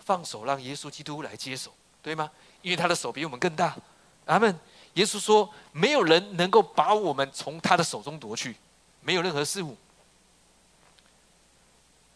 [0.00, 2.30] 放手让耶稣基督来接手，对吗？
[2.60, 3.76] 因为他的手比我们更大，
[4.26, 4.58] 阿门。
[4.94, 8.56] 耶稣说：“没有人能够把我们从他的手中夺去，
[9.00, 9.76] 没有任何事物。”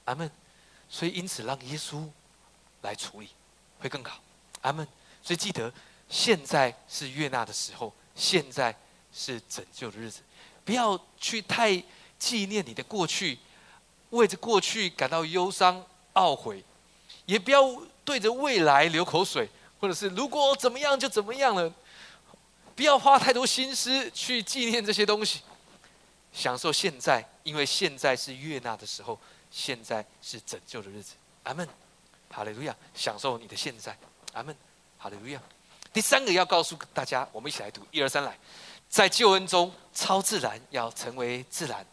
[0.05, 0.31] 阿门。
[0.89, 2.07] 所以因此让耶稣。
[2.87, 3.29] 来处理
[3.81, 4.23] 会更好，
[4.63, 4.87] 阿门。
[5.23, 5.73] 所以记得，
[6.09, 8.75] 现在是悦纳的时候，现在
[9.13, 10.21] 是拯救的日子。
[10.65, 11.83] 不要去太
[12.19, 13.39] 纪念你的过去，
[14.11, 16.65] 为着过去感到忧伤懊悔，
[17.27, 17.61] 也不要
[18.05, 19.49] 对着未来流口水，
[19.81, 21.73] 或者是如果怎么样就怎么样了。
[22.77, 25.41] 不要花太多心思去纪念这些东西，
[26.33, 29.19] 享受现在，因为现在是悦纳的时候，
[29.51, 31.67] 现在是拯救的日子，阿门。
[32.37, 33.97] 哈利路亚，享受你的现在，
[34.35, 34.55] 阿门。
[34.99, 35.41] 哈利路亚。
[35.91, 38.39] 第三个要告诉大家，我们一起来读，一二三，来，
[38.91, 41.87] 在救恩中，超自然要成为自然。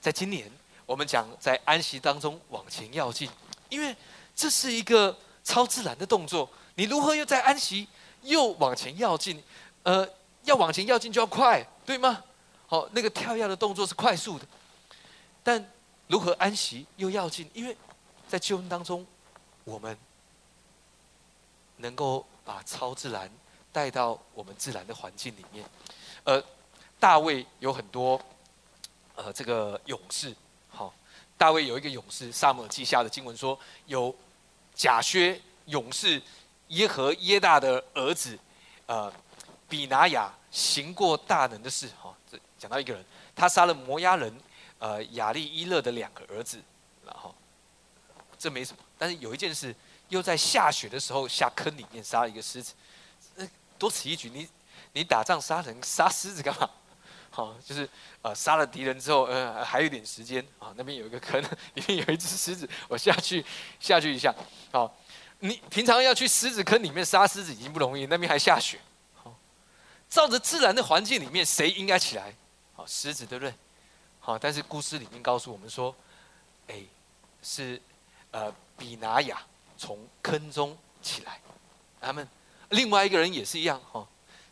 [0.00, 0.50] 在今年，
[0.86, 3.28] 我们讲在安息当中往前要进，
[3.68, 3.94] 因为
[4.34, 6.48] 这是一个超自然的动作。
[6.76, 7.86] 你如何又在安息
[8.22, 9.44] 又往前要进？
[9.82, 10.08] 呃，
[10.44, 12.24] 要往前要进就要快，对吗？
[12.66, 14.46] 好，那个跳跃的动作是快速的。
[15.42, 15.70] 但
[16.06, 17.50] 如何安息又要进？
[17.52, 17.76] 因为
[18.26, 19.06] 在救恩当中。
[19.64, 19.96] 我们
[21.76, 23.30] 能够把超自然
[23.72, 25.64] 带到我们自然的环境里面。
[26.24, 26.42] 呃，
[27.00, 28.20] 大卫有很多
[29.16, 30.34] 呃这个勇士，
[30.68, 30.92] 好，
[31.36, 34.14] 大卫有一个勇士，萨姆记下的经文说，有
[34.74, 36.22] 贾薛勇士
[36.68, 38.38] 耶和耶大的儿子，
[38.86, 39.12] 呃，
[39.68, 41.88] 比拿雅行过大能的事。
[42.00, 44.32] 哈，这讲到一个人，他杀了摩押人，
[44.78, 46.60] 呃，亚利伊勒的两个儿子，
[47.04, 47.34] 然后
[48.38, 48.82] 这没什么。
[49.02, 49.74] 但是有一件事，
[50.10, 52.72] 又在下雪的时候下坑里面杀了一个狮子，
[53.76, 54.30] 多此一举。
[54.30, 54.48] 你
[54.92, 56.70] 你打仗杀人杀狮子干嘛？
[57.30, 57.88] 好，就是
[58.22, 61.42] 呃杀了敌人之后，呃还有点时间啊，那边有一个坑，
[61.74, 63.44] 里面有一只狮子，我下去
[63.80, 64.32] 下去一下。
[64.70, 64.96] 好，
[65.40, 68.78] 你平常要去狮子坑里面杀狮子已经不容易，那边还下雪。
[69.14, 69.36] 好，
[70.08, 72.32] 照着自然的环境里面，谁应该起来？
[72.74, 73.52] 好，狮子对不对？
[74.20, 75.92] 好，但是故事里面告诉我们说，
[76.68, 76.82] 哎，
[77.42, 77.82] 是
[78.30, 79.40] 呃比拿雅
[79.78, 81.40] 从坑中起来。
[82.00, 82.28] 他们
[82.70, 83.80] 另外一个人也是一样。
[83.92, 84.04] 哈，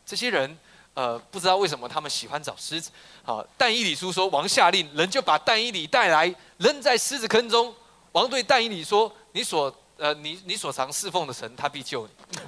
[0.06, 0.56] 这些人。
[0.92, 2.90] 呃，不知道为什么他们喜欢找狮子。
[3.22, 7.72] 好，但以理书说，王下令，人就把但以理带来，扔在狮子坑中。
[8.12, 12.38] 王对但以理说：“你所呃，你你所常侍奉的神，他必救你。”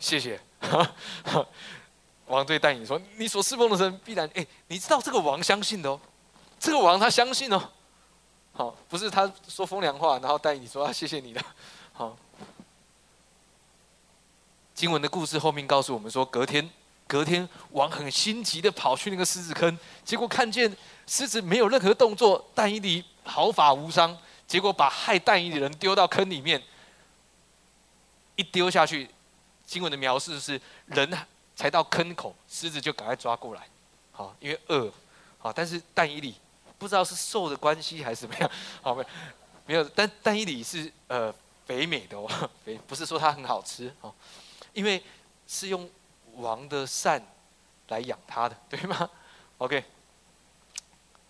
[0.00, 0.40] 谢谢。
[2.26, 4.28] 王对但以理说：“你所侍奉的神必然……
[4.34, 6.00] 哎，你知道这个王相信的哦，
[6.58, 7.70] 这个王他相信哦。
[8.56, 11.44] 好，不是他说风凉话，然后但以理说啊，谢谢你的。
[11.92, 12.16] 好，
[14.74, 16.68] 经文的故事后面告诉我们说，隔天。
[17.08, 24.18] 隔天，王很心急的跑去那个狮子坑，结果看见狮子没有任何动作，但以理毫发无伤。
[24.48, 26.60] 结果把害但以理的人丢到坑里面，
[28.34, 29.08] 一丢下去，
[29.64, 31.08] 经文的描述是人
[31.54, 33.68] 才到坑口，狮子就赶快抓过来，
[34.10, 34.92] 好，因为饿，
[35.38, 36.34] 好，但是但以理
[36.78, 38.50] 不知道是瘦的关系还是怎么样，
[38.82, 39.08] 好没有，
[39.66, 41.34] 没有，但但伊犁是呃
[41.66, 42.28] 肥美的哦，
[42.64, 44.14] 肥不是说它很好吃哦，
[44.72, 45.02] 因为
[45.46, 45.88] 是用。
[46.38, 47.26] 王的善
[47.88, 49.08] 来养它的， 对吗
[49.56, 49.82] ？OK，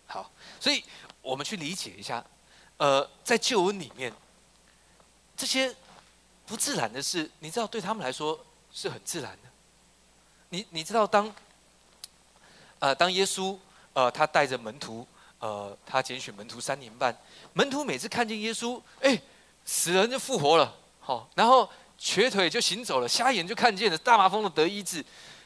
[0.08, 0.28] 好，
[0.58, 0.82] 所以
[1.22, 2.26] 我们去理解一下，
[2.76, 4.12] 呃，在旧恩里面，
[5.36, 5.72] 这些
[6.44, 9.48] 不自然的事，你知道对他们来说是很自然的。
[10.48, 11.32] 你你知道当，
[12.80, 13.56] 呃，当耶稣
[13.92, 15.06] 呃他带着门徒
[15.38, 17.16] 呃他拣选门徒三年半，
[17.52, 19.20] 门徒每次看见耶稣，哎，
[19.64, 21.68] 死人就复活了，好，然后。
[21.98, 25.02] 瘸腿就行走了，瞎眼就看见了，大麻风的得医治。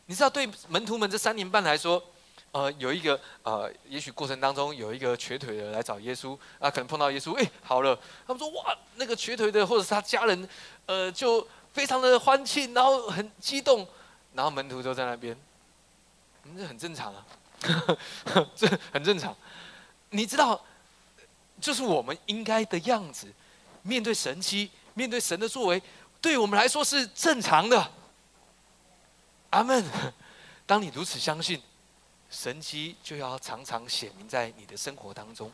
[0.06, 2.02] 你知道，对门徒们这三年半来说，
[2.50, 7.96] 呃，有一个呃，也许过程当中有一个瘸腿的来找耶稣，啊，可能碰到耶稣，哎，好了。
[8.26, 10.48] 他们说，哇，那个瘸腿的或者是他家人，
[10.86, 13.86] 呃，就非常的欢庆，然后很激动，
[14.34, 15.38] 然后门徒都在那边，
[16.58, 17.24] 这很正常啊，
[18.56, 19.36] 这很正常。
[20.10, 20.62] 你知道，
[21.60, 23.32] 就是我们应该的样子，
[23.82, 25.82] 面对神迹，面对神的作为。
[26.20, 27.90] 对我们来说是正常的，
[29.50, 29.84] 阿门。
[30.66, 31.60] 当你如此相信，
[32.30, 35.50] 神迹就要常常显明在你的生活当中，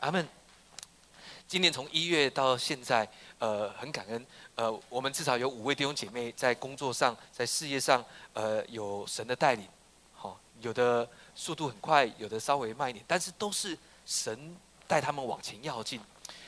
[0.00, 0.28] 阿门。
[1.48, 9.66] 今年从一月到现在，呃，很感恩，呃，我们至少有五位弟兄姐妹在工作上、在事业上，呃，有神的带领，
[10.14, 16.00] 好，有的速度很快，有的稍微慢一点，但是都是神带他们往前要进。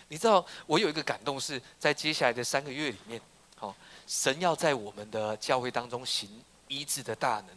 [0.09, 3.21] 你知道，我有一个感动是在接下来的三个月里面。
[3.57, 3.75] 好
[4.07, 6.29] 神要在我们的教会当中行
[6.69, 7.49] 医治的大能，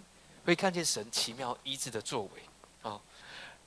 [0.46, 2.30] 会看见神奇妙医治的作为，
[2.90, 3.02] 啊，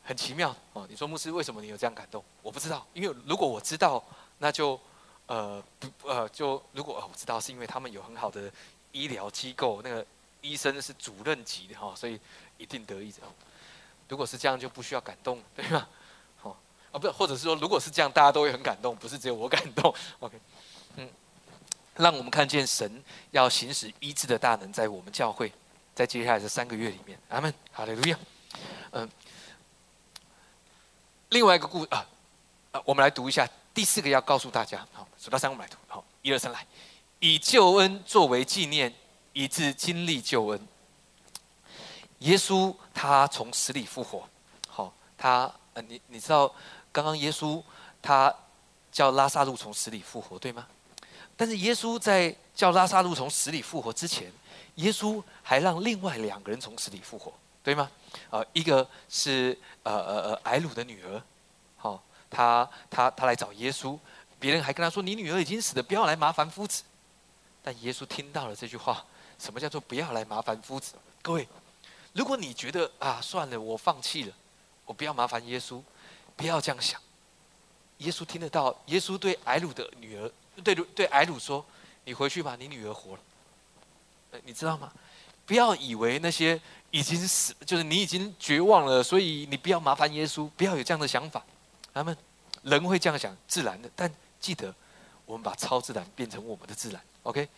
[0.04, 0.86] 很奇妙哦。
[0.88, 2.24] 你说牧师，为什么你有这样感动？
[2.40, 4.02] 我不知道，因为如果我知道，
[4.38, 4.80] 那就
[5.26, 8.50] 呃不呃就如果我知道，是因为他们有很好的
[8.92, 10.06] 医疗机构，那个
[10.40, 12.18] 医生是主任级的哈，所以
[12.56, 13.20] 一定得医治。
[14.08, 15.86] 如果是这样，就不需要感动，对吗？
[16.92, 19.94] 啊，不是，或者是说，如果是这样，大家都会很感动，不是只有我感动。
[20.20, 20.38] OK，
[20.96, 21.09] 嗯。
[21.96, 25.53] 让我们看见神要行使医治的大能，在我们教会，
[25.94, 28.18] 在接下来这三个月里面，阿门，哈利路亚。
[28.92, 29.07] 嗯，
[31.29, 32.07] 另外一个故啊
[32.72, 36.66] 啊，我们来读一下第四个要告诉大家，好，数到三我们来读，好，一二三来，
[37.18, 38.94] 以救恩作为纪念，
[39.35, 40.68] 以致经历救恩。
[42.20, 44.26] 耶稣他从死里复活，
[44.68, 46.50] 好，他呃，你你知道
[46.92, 47.62] 刚刚耶稣
[48.03, 48.35] 他
[48.90, 50.66] 叫拉萨路从死里复活，对吗？
[51.37, 54.31] 但是耶稣在叫拉萨路从死里复活之前，
[54.74, 57.90] 耶稣还让另外两个人从死里复活，对吗？
[58.31, 61.22] 呃，一个是呃呃呃埃鲁的女儿，
[61.76, 63.98] 好，他他他来找耶稣，
[64.38, 66.83] 别人还跟他说：“你女儿已经死了，不要来麻烦夫子。”
[67.62, 69.05] 但耶稣听到了这句话，
[69.38, 70.94] 什么叫做不要来麻烦夫子？
[71.22, 71.46] 各位，
[72.12, 74.35] 如果你觉得啊算了，我放弃了，
[74.85, 75.81] 我不要麻烦耶稣，
[76.36, 77.00] 不要这样想。
[77.98, 80.30] 耶稣听得到，耶稣对埃鲁的女儿。
[80.62, 81.64] 对对，艾鲁说
[82.04, 83.20] ：“你回去吧，你女儿活了。”
[84.44, 84.92] 你知道吗？
[85.46, 91.44] 不要以为那些已经死，就是你已经绝望了，所以你不要麻烦耶稣，不要有这样的想法。
[91.92, 92.16] 他们。
[92.62, 93.88] 人会这样想，自然的。
[93.96, 94.74] 但记得，
[95.24, 97.00] 我们把超自然变成我们的自然。
[97.22, 97.48] OK。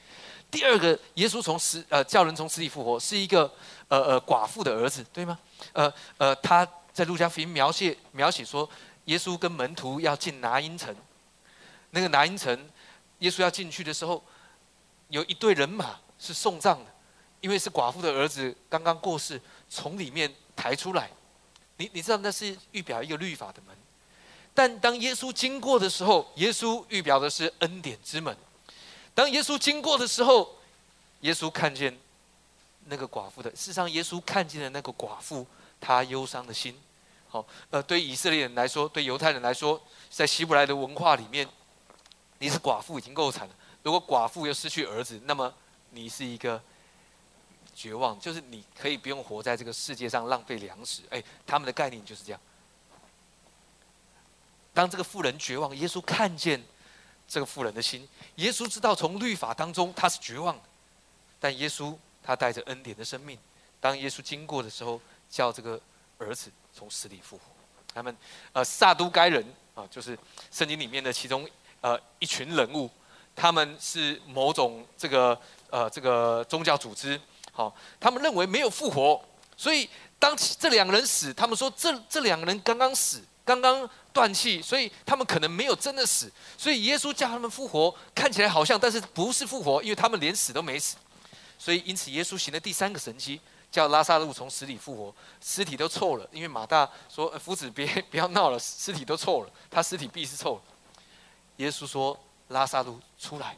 [0.49, 3.53] 第二个，耶稣从死呃叫人从死里复活，是一个
[3.89, 5.37] 呃呃寡妇的儿子，对吗？
[5.73, 8.69] 呃呃，他在路加福音描写描写说，
[9.07, 10.95] 耶稣跟门徒要进拿因城，
[11.91, 12.69] 那个拿因城，
[13.21, 14.23] 耶稣要进去的时候，
[15.09, 16.91] 有一队人马是送葬的，
[17.41, 21.11] 因为是寡妇的儿子刚刚过世，从里面抬出来。
[21.79, 23.77] 你你知道那是预表一个律法的门，
[24.55, 28.37] 但当耶稣经过的时候，耶稣预表的是恩典之门。
[29.15, 30.59] 当耶稣经过的时候，
[31.21, 31.99] 耶稣看见
[32.87, 33.51] 那个寡妇的。
[33.51, 35.47] 事实上，耶稣看见了那个寡妇，
[35.83, 36.81] 他忧伤的心。
[37.29, 41.47] 好，呃，对以色列人来说，对犹太人来说，在希伯来的文化里面，
[42.39, 43.55] 你是寡妇已经够惨了。
[43.83, 45.53] 如果寡妇又失去儿子，那么
[45.91, 46.63] 你是一个
[47.75, 51.03] 绝望，就是你可以不用活在这个世界上浪费粮食。
[51.11, 52.41] 哎，他们的概念就是这样。
[54.73, 56.63] 当这个妇人绝望，耶稣看见。
[57.29, 60.63] 这个妇人的心，耶稣知道从律法当中他是绝望的，
[61.41, 63.39] 但耶稣他带着恩典的生命，
[63.81, 65.01] 当耶稣经过的时候，
[65.33, 65.81] 叫这个
[66.19, 67.43] 儿子从死里复活。
[67.93, 68.17] 他们
[68.53, 70.17] 呃撒都该人啊，就是
[70.51, 71.49] 圣经里面的其中
[71.81, 72.91] 呃一群人物，
[73.35, 75.37] 他们是某种这个
[75.71, 77.19] 呃这个宗教组织，
[77.51, 79.21] 好，他们认为没有复活，
[79.57, 83.23] 所以当这两个人死，他们说这这两个人刚刚死。
[83.45, 86.31] 刚刚断气，所以他们可能没有真的死。
[86.57, 90.95] 所以耶稣叫他们复活，看起来好像，但是不是复活，因为他们连死都没死。
[91.59, 93.41] 所以因此，耶稣行了第三个神迹，
[93.73, 96.29] 叫拉萨路从死里复活，尸体都臭了。
[96.31, 100.63] 因为马大说：“夫子，别 不要闹了，尸体都臭了，他尸体必是臭了。”
[101.57, 102.17] 耶稣说
[102.49, 103.57] ：“拉萨路出来。”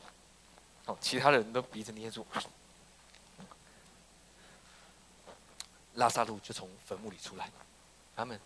[0.87, 2.25] 哦，其他人都鼻子捏住，
[5.95, 7.51] 拉萨路就从坟墓里出来。
[8.17, 8.41] 他们。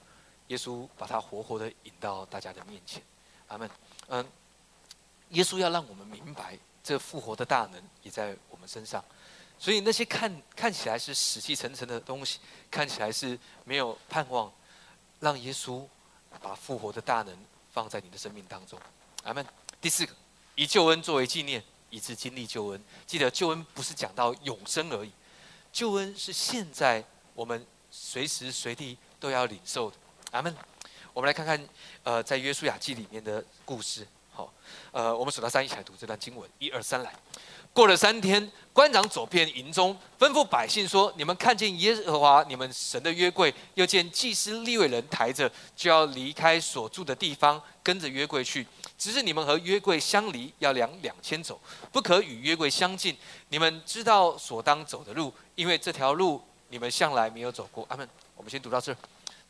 [0.49, 3.03] 耶稣把他活活的引到大家的面前，
[3.49, 3.71] 阿门。
[4.07, 4.27] 嗯，
[5.29, 9.05] 耶稣要让我们明白，这复活的大能也在我们身上。
[9.59, 12.39] 所以那些看看起来是死气沉沉的东西，
[12.71, 14.53] 看起来是没有盼望，
[15.21, 15.85] 让耶稣
[16.41, 17.37] 把复活的大能
[17.73, 18.79] 放在你的生命当中，
[19.25, 19.45] 阿门。
[19.81, 20.15] 第四个，
[20.55, 22.85] 以救恩作为纪念，以致经历救恩。
[23.07, 25.11] 记得救恩不是讲到永生而已，
[25.73, 29.97] 救恩是现在我们随时随地都要领受的。
[30.31, 30.57] 阿门。
[31.15, 31.69] 我们来看看，
[32.05, 34.07] 呃，在约书亚记里面的故事。
[34.39, 34.55] 好，
[34.93, 36.49] 呃，我们数到三一起来读这段经文。
[36.61, 37.13] 一二三，来。
[37.73, 48.65] 过了三天，官长走遍营中，吩咐百姓说：“你们看见耶和华你们神的约柜，又见祭司利未人抬着，就要离开所住的地方，跟着约柜去。
[48.97, 53.17] 只是你们和约柜相离，要量两千走，不可与约柜相近。
[53.49, 58.09] 你们知道所当走的路，因为这条路你们向来没有走过。”阿门。
[58.37, 58.97] 我们先读到这。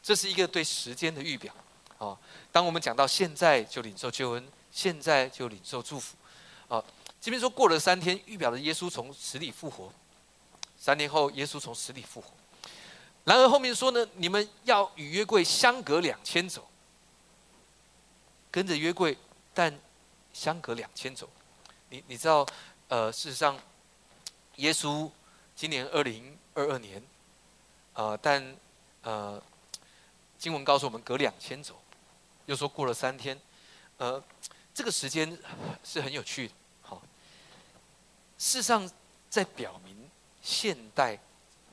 [0.02, 1.52] 这是一个对时间的预表，
[1.98, 2.18] 好，
[2.50, 4.48] 当我们讲到现在就领受救恩，
[4.78, 6.14] 现在就领受祝福，
[6.68, 6.84] 啊，
[7.20, 9.92] 这边说过了三天，预表的耶稣从死里复活，
[10.78, 12.30] 三年后耶稣从死里复活，
[13.24, 16.68] 然而后面说呢，你们要与约柜相隔两千走，
[18.52, 19.18] 跟着约柜，
[19.52, 19.76] 但
[20.32, 21.28] 相隔两千走，
[21.88, 22.46] 你你知道，
[22.86, 23.58] 呃，事实上，
[24.58, 25.10] 耶稣
[25.56, 27.02] 今年二零二二年，
[27.94, 28.56] 呃，但
[29.02, 29.42] 呃。
[30.38, 31.74] 经文告诉我们隔两千走，
[32.46, 33.36] 又说过了三天，
[33.96, 34.22] 呃，
[34.78, 35.36] 这个时间
[35.82, 36.48] 是很有趣。
[36.82, 37.02] 好，
[38.38, 38.88] 事实上
[39.28, 40.08] 在表明
[40.40, 41.18] 现代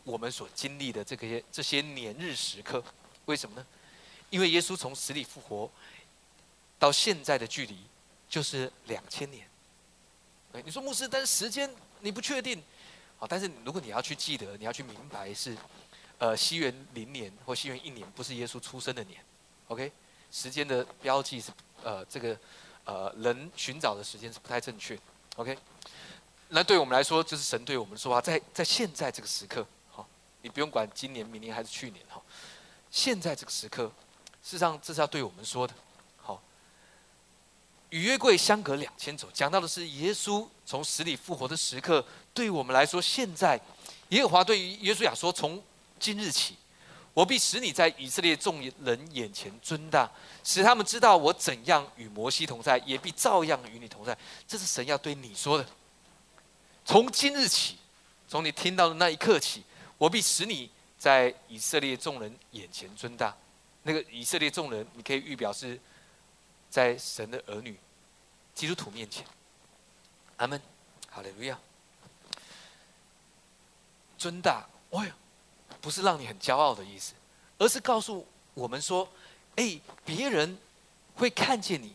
[0.04, 2.84] 我们所经历的这个这些年日时刻，
[3.26, 3.64] 为什么呢？
[4.32, 5.70] 因为耶稣从死里复活
[6.80, 7.78] 到现在的距离
[8.28, 9.48] 就是两千年。
[10.54, 12.60] 哎，你说牧师，但是时间你不确定，
[13.20, 15.56] 好，但是如果你要去记得，你要去明白是。
[16.18, 19.22] 呃，西元零年或西元一年，不是耶稣出生的年
[19.68, 19.92] ，OK？
[20.32, 21.52] 时间的标记是
[21.84, 22.40] 呃，这个
[22.86, 24.98] 呃人寻找的时间是不太正确
[25.36, 25.58] ，OK？
[26.50, 30.08] 那对我们来说，就是神对我们说话，在在现在这个时刻，好，
[30.42, 32.22] 你不用管今年、明年还是去年，哈，
[32.92, 33.86] 现在这个时刻，
[34.44, 35.74] 事实上这是要对我们说的，
[36.22, 36.42] 好。
[37.90, 43.60] 与约柜相隔两千走，讲到的是耶稣从死里复活的时刻，对我们来说，现在
[44.10, 45.62] 耶和华对于耶稣亚说，从
[46.00, 46.56] 今日起，
[47.16, 50.12] 我必使你在以色列众人眼前尊大，
[50.44, 54.16] 使他们知道我怎样与摩西同在，也必照样与你同在。
[54.46, 55.66] 这是神要对你说的。
[56.84, 57.78] 从今日起，
[58.28, 59.64] 从你听到的那一刻起，
[59.98, 63.34] 我必使你在以色列众人眼前尊大。
[63.84, 65.80] 那个以色列众人，你可以预表是
[66.70, 67.80] 在神的儿女
[68.54, 69.26] 基督徒面前。
[70.36, 70.62] 阿门，
[71.10, 71.58] 好嘞，路亚。
[74.18, 75.16] 尊大，哎呀！
[75.86, 77.14] 不是让你很骄傲的意思，
[77.60, 78.26] 而是告诉
[78.56, 79.08] 我们说
[79.56, 80.58] ：“哎，别人
[81.16, 81.94] 会看见你，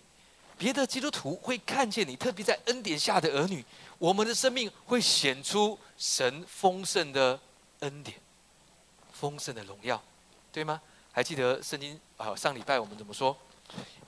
[0.56, 3.64] 别的基督徒会看见你，特别在恩典下的儿女，
[3.98, 7.36] 我们的生命会显出神丰盛的
[7.80, 8.16] 恩典、
[9.12, 10.00] 丰盛的荣耀，
[10.52, 10.80] 对吗？
[11.10, 12.32] 还记得圣经啊？
[12.36, 13.36] 上礼拜我们怎么说？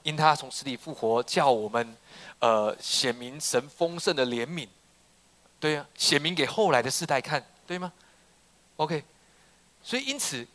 [0.05, 1.97] 因他从死里复活，叫我们
[2.39, 4.69] 呃显明神丰盛的怜悯，
[5.59, 7.93] 对呀，显明给后来的世代看，对吗
[8.77, 9.03] ？OK，
[9.83, 10.47] 所以因此，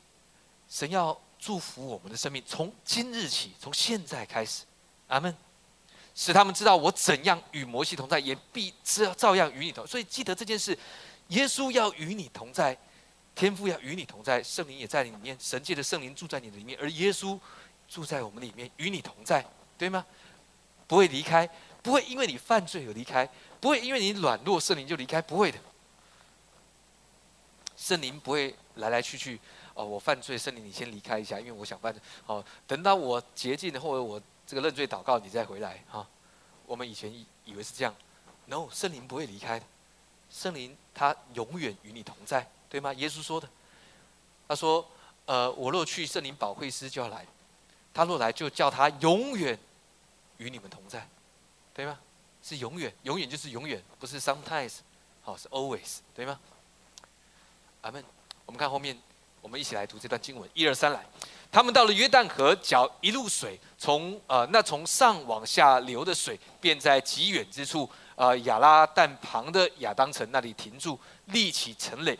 [0.70, 4.64] 神要祝福我们的生命，从今日起，从现在开始，
[5.08, 5.36] 阿门，
[6.16, 9.86] 使他们知道我怎样与摩西同在，也必知照样与你同。
[9.86, 10.78] 所以记得这件事，
[11.30, 12.78] 耶稣要与你同在，
[13.36, 17.40] 天父要与你同在，圣灵也在里面，神界的圣灵住在你的里面，而耶稣。
[17.90, 19.46] 住在我们里面，与你同在，
[19.78, 20.06] 对吗？
[20.88, 21.50] 不会离开，
[21.82, 23.26] 不会因为你犯罪而离开，
[23.62, 25.58] 不会因为你软弱，圣灵就离开，不会的。
[27.78, 29.40] 圣灵不会来来去去。
[29.74, 32.02] 哦，我犯罪，圣灵你先离开一下，因为我想犯罪。
[32.26, 36.06] 哦，等到我洁净或者我这个认罪祷告，你再回来哈。
[36.66, 37.96] 我们以前以以为是这样
[38.48, 39.66] ，no，圣灵不会离开的，
[40.32, 42.92] 圣灵他永远与你同在，对吗？
[42.96, 43.48] 耶稣说的，
[44.48, 44.86] 他说：
[45.28, 47.26] 呃，我若去，圣灵保惠师就要来。
[47.94, 49.58] 他若来，就叫他永远
[50.38, 51.08] 与你们同在，
[51.74, 52.00] 对吗？
[52.42, 54.78] 是永远，永远就是永远，不是 sometimes，
[55.22, 56.40] 好是 always，对吗？
[57.88, 58.04] 阿门。
[58.46, 58.98] 我们看后面，
[59.42, 61.02] 我们一起来读这段经文，一二三来。
[61.50, 72.20] 他们到了约旦河，脚一路水从呃那从上往下流的水，便在极远之处，呃亚拉旦旁的亚当城那里停住，立起城垒。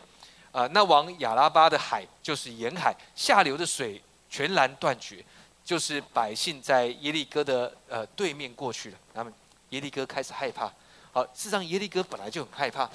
[0.52, 5.22] 啊，那往亚拉巴的海就是沿海下流的水全然断绝。
[5.62, 9.30] 就是百姓在耶利哥的呃对面过去了，他们
[9.68, 10.72] 耶利哥开始害怕。
[11.12, 12.88] 好，事实上耶利哥本来就很害怕，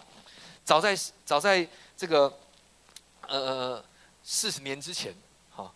[0.65, 2.33] 早在早在这个
[3.39, 3.83] 呃
[4.23, 5.13] 四十年之前，
[5.55, 5.71] 哈，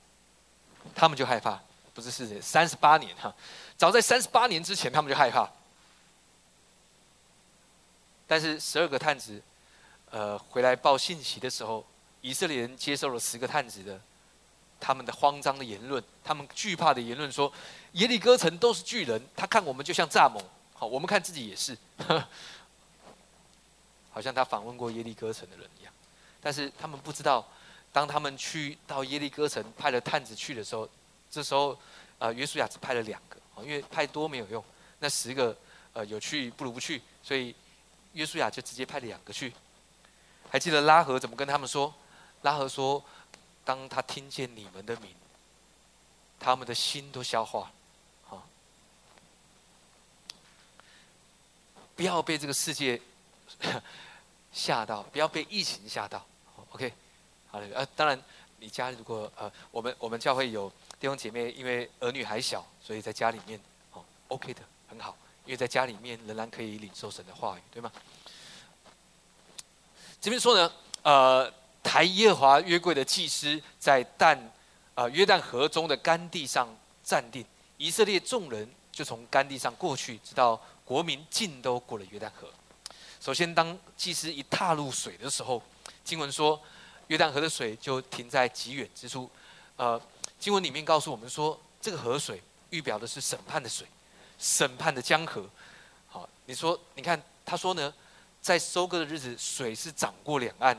[0.96, 1.60] 他们就害怕，
[1.94, 3.34] 不是四十三十八年哈，
[3.78, 5.50] 早在三十八年之前他们就害怕。
[8.28, 9.42] 但是十二个探子
[10.12, 11.86] 呃回来报信息的时候，
[12.22, 14.00] 以色列人接受了十个探子的。
[14.80, 17.52] 他们的慌张的言论，他们惧怕的言论说
[17.94, 20.40] ：“耶利哥城都是巨人，他看我们就像蚱蜢。
[20.76, 21.76] 好，我们看自己也是，
[24.12, 25.92] 好像他访问过耶利哥城的人一样。
[26.42, 27.46] 但是他们不知道，
[27.92, 30.88] 当他们去到耶利哥城派了探子去的时候，
[31.30, 31.78] 这时候，
[32.20, 34.64] 呃，约书亚只派了两个，因为派多没有用。
[35.00, 35.56] 那十个，
[35.94, 37.56] 呃，有去不如不去，所以
[38.14, 39.54] 约书亚就直接派两个去。
[40.50, 41.94] 还记得拉合怎么跟他们说？
[42.42, 43.04] 拉合说。
[43.66, 45.14] 当他听见你们的名，
[46.40, 47.70] 他们的心都消化，
[48.24, 48.48] 好，
[51.98, 53.02] 不要被这个世界
[54.52, 56.26] 吓到，不要被疫情吓到
[56.72, 56.92] ，OK，
[57.50, 58.22] 好了，呃，当然，
[58.60, 60.70] 你家如果呃，我们我们教会有
[61.00, 63.60] 弟兄姐妹，因为儿女还小，所以在家里面，
[63.94, 67.92] 哦，OK 的，很好，因为在家里面仍然可以领受神的话语，对吗？
[70.22, 70.72] 这边说呢，
[71.04, 71.54] 呃。
[71.84, 74.38] 台耶华约柜的祭司在但
[74.94, 76.68] 呃约旦河中的干地上
[77.02, 77.46] 站定，
[77.78, 82.50] 以色列众人就从干地上过去，直到国民尽都过了约旦河。
[83.20, 85.62] 首先，当祭司一踏入水的时候，
[86.04, 86.60] 经文说
[87.08, 89.30] 约旦河的水就停在极远之处。
[89.76, 90.02] 呃，
[90.40, 93.86] 经文里面告诉我们说，这个河水预表的是审判的水，
[94.38, 95.46] 审判的江河。
[96.08, 97.94] 好，你说，你看他说呢，
[98.42, 100.78] 在收割的日子，水是涨过两岸。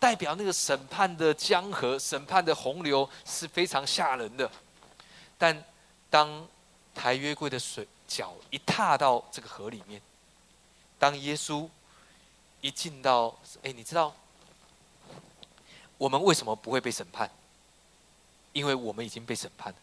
[0.00, 4.48] 代表那个审判的江河、审判的洪流是非常吓人的，
[5.36, 5.64] 但
[6.08, 6.46] 当
[6.94, 10.00] 抬约柜的水脚一踏到这个河里面，
[10.98, 11.68] 当耶稣
[12.60, 14.14] 一进到，哎，你知道
[15.96, 17.30] 我们为什么不会被审判？
[18.52, 19.78] 因为我们已经被审判了。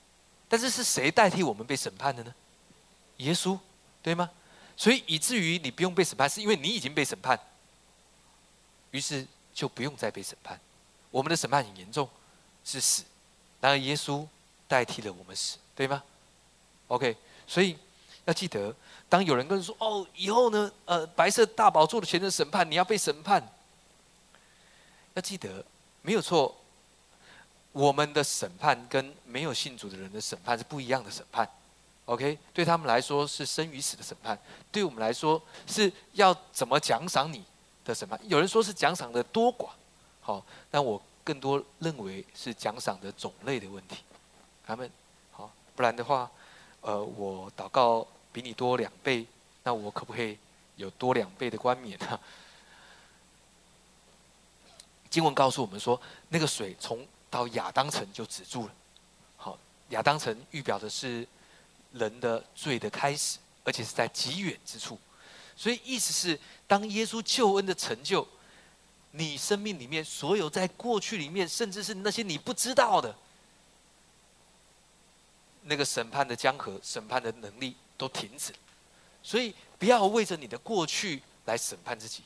[0.50, 2.34] 但是是谁代替我们被审判的呢？
[3.18, 3.58] 耶稣，
[4.04, 4.30] 对吗？
[4.76, 7.40] 所以以至于你不用被审判，是因为你已经被审判。
[8.92, 9.26] 于是。
[9.56, 10.60] 就不用再被审判，
[11.10, 12.10] 我们的审判很严重，
[12.66, 13.06] 是死，
[13.62, 14.28] 然而耶稣
[14.68, 16.04] 代替了我们死，对吗
[16.90, 17.16] ？OK，
[17.48, 17.78] 所以
[18.26, 18.76] 要记得，
[19.10, 23.42] 当有人跟你说：“哦，以后呢，呃，白色大宝座的前的审判，你要被审判。”
[25.14, 25.64] 要记得，
[26.02, 26.56] 没有错，
[27.72, 31.50] 我们的审判跟没有信主的人的审判是不一样的审判。
[32.06, 34.38] OK，对他们来说是生与死的审判，
[34.72, 37.44] 对我们来说是要怎么奖赏你。
[37.86, 39.70] 的审判，有人说是奖赏的多寡，
[40.20, 43.98] 好，但我更多认为是奖赏的种类的问题。
[44.66, 44.90] 他们
[45.32, 46.32] 好，不然的话，
[48.36, 49.26] 比你多两倍，
[49.64, 50.38] 那我可不可以
[50.76, 52.20] 有多两倍的冠冕呢？
[55.10, 58.74] 经文告诉我们说，那个水从到亚当城就止住了。
[59.38, 59.58] 好，
[59.92, 61.26] 亚当城预表的是
[61.94, 65.00] 人的罪的开始，而且是在极远之处。
[65.56, 68.28] 所以意思是，当耶稣救恩的成就，
[69.12, 73.16] 你生命里面所有在过去里面，甚至是那些你不知道的，
[75.64, 78.54] 那个审判的江河、审判的能力都停止。
[79.24, 82.24] 所以不要为着你的过去来审判自己，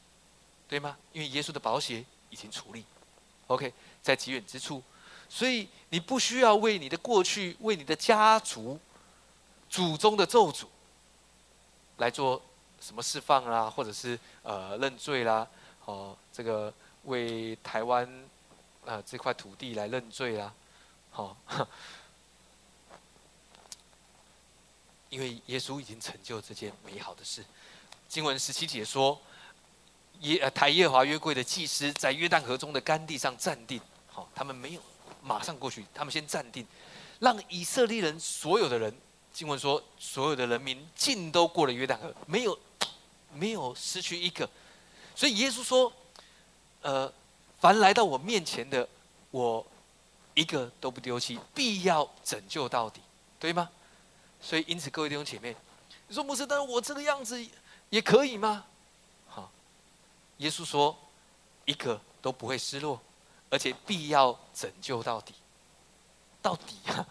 [0.67, 0.97] 对吗？
[1.13, 2.83] 因为耶稣的保险已经处理。
[3.47, 4.83] OK，在极远之处，
[5.29, 8.79] 所以你不需要为你的过去、为你的家族、
[9.69, 10.65] 祖宗的咒诅
[11.97, 12.41] 来做。
[12.81, 15.45] 什么释放啦，或者是呃认罪啦，
[15.83, 18.07] 哦，这个为台湾
[18.85, 20.53] 啊这块土地来认罪啦，
[21.11, 21.35] 好，
[25.09, 27.43] 因为耶稣已经成就这件美好的事。
[28.07, 29.19] 经文十七节说，
[30.21, 34.81] 耶呃台耶华约柜的祭司在约旦河中的干地上站定，好，他们没有
[35.21, 36.65] 马上过去，他们先站定，
[37.19, 38.93] 让以色列人所有的人，
[39.33, 42.57] 经文说所有的人民尽都过了约旦河，没有。
[43.31, 44.49] 没有失去一个，
[45.15, 45.93] 所以耶稣说
[46.81, 47.13] ：“呃，
[47.59, 48.89] 凡来到我面前的，
[49.29, 49.63] 我
[50.33, 52.99] 一个都不丢弃，必要拯救到底，
[53.39, 53.69] 对吗？”
[54.41, 55.55] 所以，因此，各位弟兄姐妹，
[56.07, 57.45] 你说牧师，但是我这个样子
[57.89, 58.65] 也可以吗？
[59.27, 59.51] 好，
[60.37, 60.97] 耶稣说
[61.65, 62.99] ：“一个都不会失落，
[63.49, 65.33] 而且必要拯救到底，
[66.41, 67.05] 到底啊，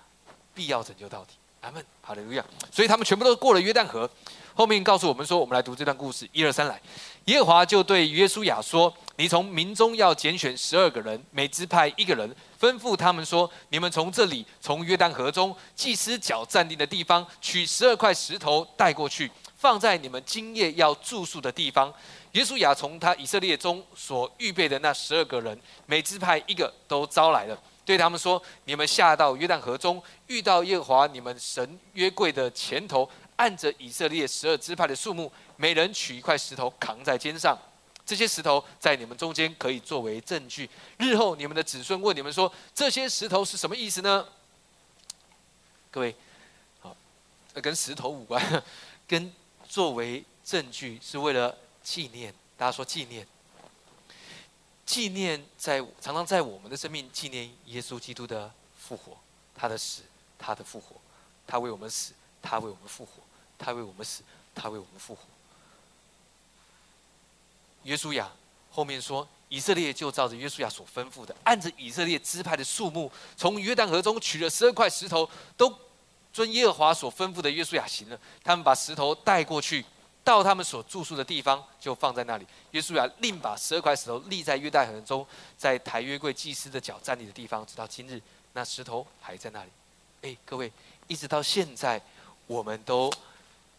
[0.55, 2.45] 必要拯救到底。”阿门，好的，路亚。
[2.71, 4.09] 所以他们全部都过了约旦河。
[4.55, 6.81] 后面告诉我们说，我们来读这段故事，一二三来。
[7.27, 21.95] 耶和华就对约书亚说：“你从民中要拣选十二个人，每支派一个人，吩咐他们说：你们从这里，从约旦河中祭司脚站定的地方，取十二块石头带过去，放在你们今夜要住宿的地方。
[22.33, 25.57] 耶稣亚从他以色列中所预备的那十二个人，
[25.87, 27.57] 每支派一个都招来了，
[27.89, 37.57] 对他们说：你们下到约旦河中，遇到耶和华你们神约柜的前头。”按着以色列十二支派的数目，每人取一块石头扛在肩上。
[38.05, 40.69] 这些石头在你们中间可以作为证据。
[40.99, 44.27] 日后你们的子孙问你们说：“这些石头是什么意思呢？”
[45.91, 46.15] 各位，
[46.81, 46.95] 好，
[47.63, 48.63] 跟石头无关，
[49.09, 49.33] 跟
[49.67, 52.35] 作为证据是为了纪念。
[52.59, 53.27] 大家说纪念，
[54.89, 59.19] 纪念在常常在我们的生命纪念耶稣基督的复活，
[59.55, 60.01] 他的死，
[60.39, 60.97] 他的复活，
[61.47, 63.13] 他为我们死，他为我们复活。
[63.59, 64.23] 他为我们死，
[64.55, 65.23] 他为我们复活。
[67.83, 68.31] 约书亚
[68.71, 75.77] 后面说，以色列就照着约书亚所吩咐的，按着以色列支派的数目，从约旦河中取了十二块石头，都
[76.33, 78.19] 遵耶和华所吩咐的约书亚行了。
[78.43, 79.85] 他们把石头带过去，
[80.29, 82.47] 到他们所住宿的地方，就放在那里。
[82.73, 85.27] 约书亚另把十二块石头立在约旦河中，
[85.57, 88.21] 在抬约柜祭司的脚站立的地方，直到今日，
[88.53, 89.71] 那石头还在那里。
[90.21, 90.71] 哎，各位，
[91.07, 92.01] 一直到现在，
[92.47, 93.11] 我们都。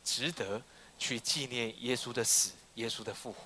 [0.01, 0.59] 值得
[0.97, 3.39] 去纪念耶稣的死，耶稣的复活。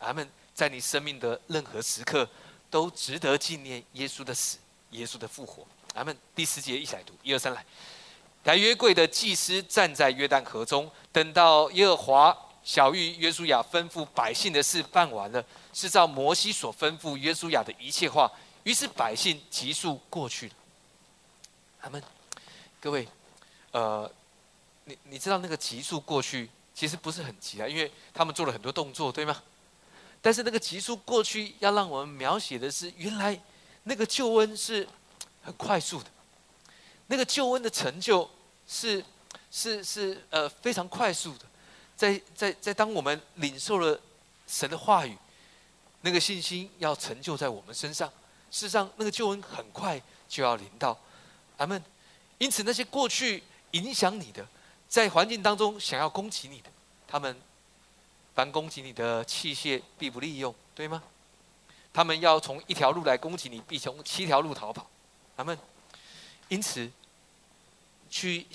[0.00, 0.28] 阿门。
[0.52, 2.28] 在你生命的任何时刻，
[2.70, 4.58] 都值得纪念耶稣的死，
[4.90, 5.64] 耶稣的复活。
[5.94, 6.16] 阿门。
[6.34, 7.64] 第十节一起来读，一二三来。
[8.46, 18.30] 来约柜的祭司站在约旦河中，等到耶和华小玉约书亚吩咐百姓的事办完了，是照摩西所吩咐约书亚的一切话。
[18.62, 20.54] 于是百姓急速过去了。
[21.82, 22.02] 阿门。
[22.80, 23.06] 各位，
[23.72, 24.10] 呃。
[24.88, 29.42] 你你知道那个急速过去其实不是很急啊，因为他们做了很多动作，对吗？
[30.22, 33.36] 但是那个急速过去要让我们描写的是，原来
[33.82, 34.86] 那个救恩是
[35.42, 36.06] 很快速的，
[37.08, 38.30] 那个救恩的成就
[38.68, 39.04] 是
[39.50, 41.44] 是是呃非常快速的，
[41.96, 44.00] 在在在当我们领受了
[44.46, 45.16] 神的话语，
[46.02, 48.08] 那个信心要成就在我们身上，
[48.50, 50.98] 事实上那个救恩很快就要临到，
[51.58, 51.82] 阿门。
[52.38, 54.46] 因此那些过去影响你的。
[54.88, 56.70] 在环境当中想要攻击你的，
[57.08, 57.36] 他们
[58.36, 61.02] 凡攻击你的器械必不利用，对吗？
[61.92, 64.88] 他们要从一条路来攻击你，必从七条路逃跑。
[65.34, 65.58] 阿门
[66.48, 66.88] 因此
[68.16, 68.46] 去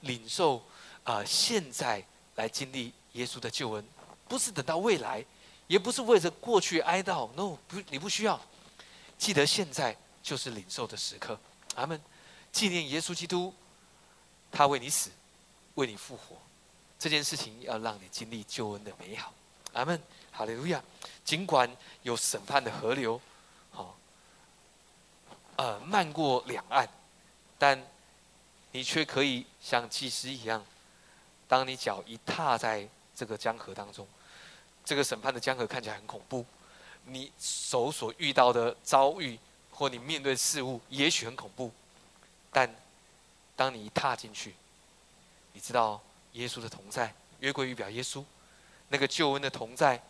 [0.00, 0.60] 领受
[1.04, 2.04] 啊，现在
[2.34, 3.84] 来经历耶稣的救恩，
[4.26, 5.24] 不是等到未来，
[5.68, 7.30] 也不是为着过去哀悼。
[7.36, 8.40] No，不，你不需要。
[9.16, 11.38] 记得现在就是领受的时刻。
[11.76, 12.00] 阿门
[12.50, 13.54] 纪念耶稣基督，
[14.50, 15.10] 他为你死。
[15.76, 16.36] 为你复活，
[16.98, 19.32] 这件事情要让你经历救恩的美好。
[19.72, 19.98] 阿门，
[20.30, 20.82] 哈利路亚。
[21.24, 21.70] 尽管
[22.02, 23.18] 有审判的河流，
[23.70, 23.96] 好，
[25.56, 26.86] 呃，漫过两岸，
[27.56, 27.82] 但
[28.72, 30.64] 你却可以像祭司一样，
[31.46, 34.06] 当你脚一踏在这个江河当中，
[34.84, 36.44] 这个审判的江河看起来很恐怖，
[37.04, 39.38] 你手所遇到的遭遇
[39.70, 41.70] 或你面对事物也许很恐怖，
[42.50, 42.74] 但
[43.54, 44.54] 当你一踏进去。
[45.52, 46.00] 你知道
[46.32, 48.24] 耶稣的同在，约柜预表耶稣，
[48.88, 50.02] 那个救恩的同在，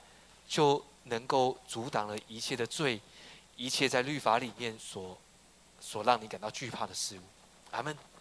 [0.47, 3.01] 就能够阻挡了一切的罪，
[3.57, 5.19] 一切在律法里面所
[5.81, 7.23] 所让你感到惧怕的事物。
[7.73, 8.12] 阿门。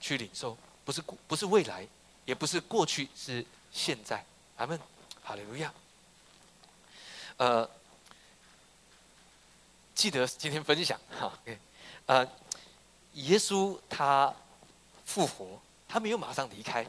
[0.00, 1.86] 去领受，不是不是未来，
[2.24, 4.24] 也不是过去，是现在。
[4.56, 4.78] 阿门。
[5.22, 5.70] 哈利路亚。
[7.36, 7.68] 呃，
[9.94, 11.38] 记得今天分享哈，
[12.06, 12.26] 呃，
[13.12, 14.34] 耶稣他
[15.04, 16.88] 复活，他没有马上离开，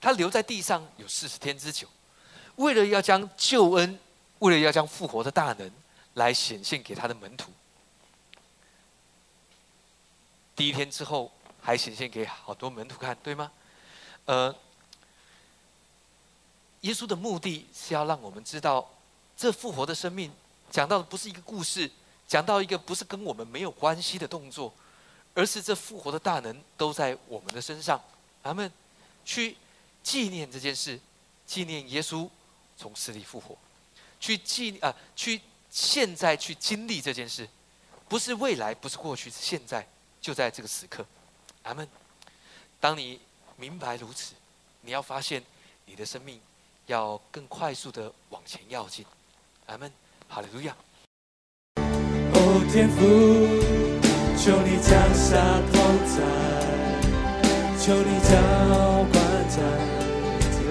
[0.00, 1.88] 他留在地上有四十天之久，
[2.54, 3.98] 为了要将救恩，
[4.38, 5.70] 为了要将复活的大能
[6.14, 7.50] 来显现给他的门徒。
[10.54, 13.50] 第一天之后，还显现给好多门徒看，对吗？
[14.26, 14.54] 呃，
[16.82, 18.88] 耶稣的目的是要让我们知道。
[19.36, 20.30] 这复活的生命，
[20.70, 21.90] 讲到的不是一个故事，
[22.28, 24.70] 讲到一个不是跟我们没有关系的动作，
[25.32, 27.98] 而是这复活的大能都在我们的身上。
[28.44, 28.70] 咱们
[29.24, 29.56] 去
[30.02, 31.00] 纪念这件事，
[31.46, 32.28] 纪念耶稣
[32.76, 33.56] 从死里复活，
[34.20, 35.40] 去纪啊，去
[35.70, 37.48] 现在去经历这件事，
[38.10, 39.86] 不是未来，不是过去，是现在，
[40.20, 41.06] 就在这个时刻。
[41.64, 41.86] 阿门。
[42.80, 43.20] 当你
[43.56, 44.34] 明白如此，
[44.82, 45.42] 你要发现
[45.84, 46.40] 你的生命
[46.86, 49.04] 要更快速的往前要进。
[49.66, 49.92] 阿门，
[50.28, 50.74] 哈利路亚。
[52.32, 52.98] 哦，天父，
[54.38, 55.36] 求你降下
[55.70, 55.74] 同
[56.08, 56.16] 在，
[57.78, 58.30] 求你浇
[59.12, 59.14] 灌
[59.48, 59.56] 在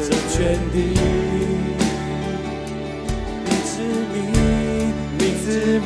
[0.04, 0.38] 这全
[0.72, 0.76] 地。
[3.46, 3.72] 你之
[4.10, 4.18] 名，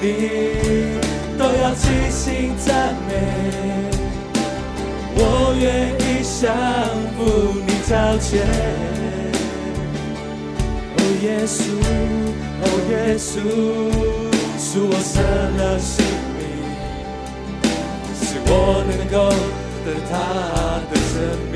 [0.03, 0.07] 你，
[1.37, 3.92] 都要齐心赞美。
[5.25, 5.63] 我愿
[5.95, 6.41] 意降
[7.15, 7.17] 服
[7.65, 8.31] 你朝前，
[10.97, 11.57] 哦，耶稣。
[12.65, 13.31] 哦，耶稣，
[14.57, 15.19] 是我舍
[15.57, 15.93] 了性
[16.37, 16.41] 命，
[18.15, 18.51] 是我
[18.87, 19.15] 能够
[19.83, 20.11] 得他
[20.89, 21.11] 的生
[21.51, 21.55] 命。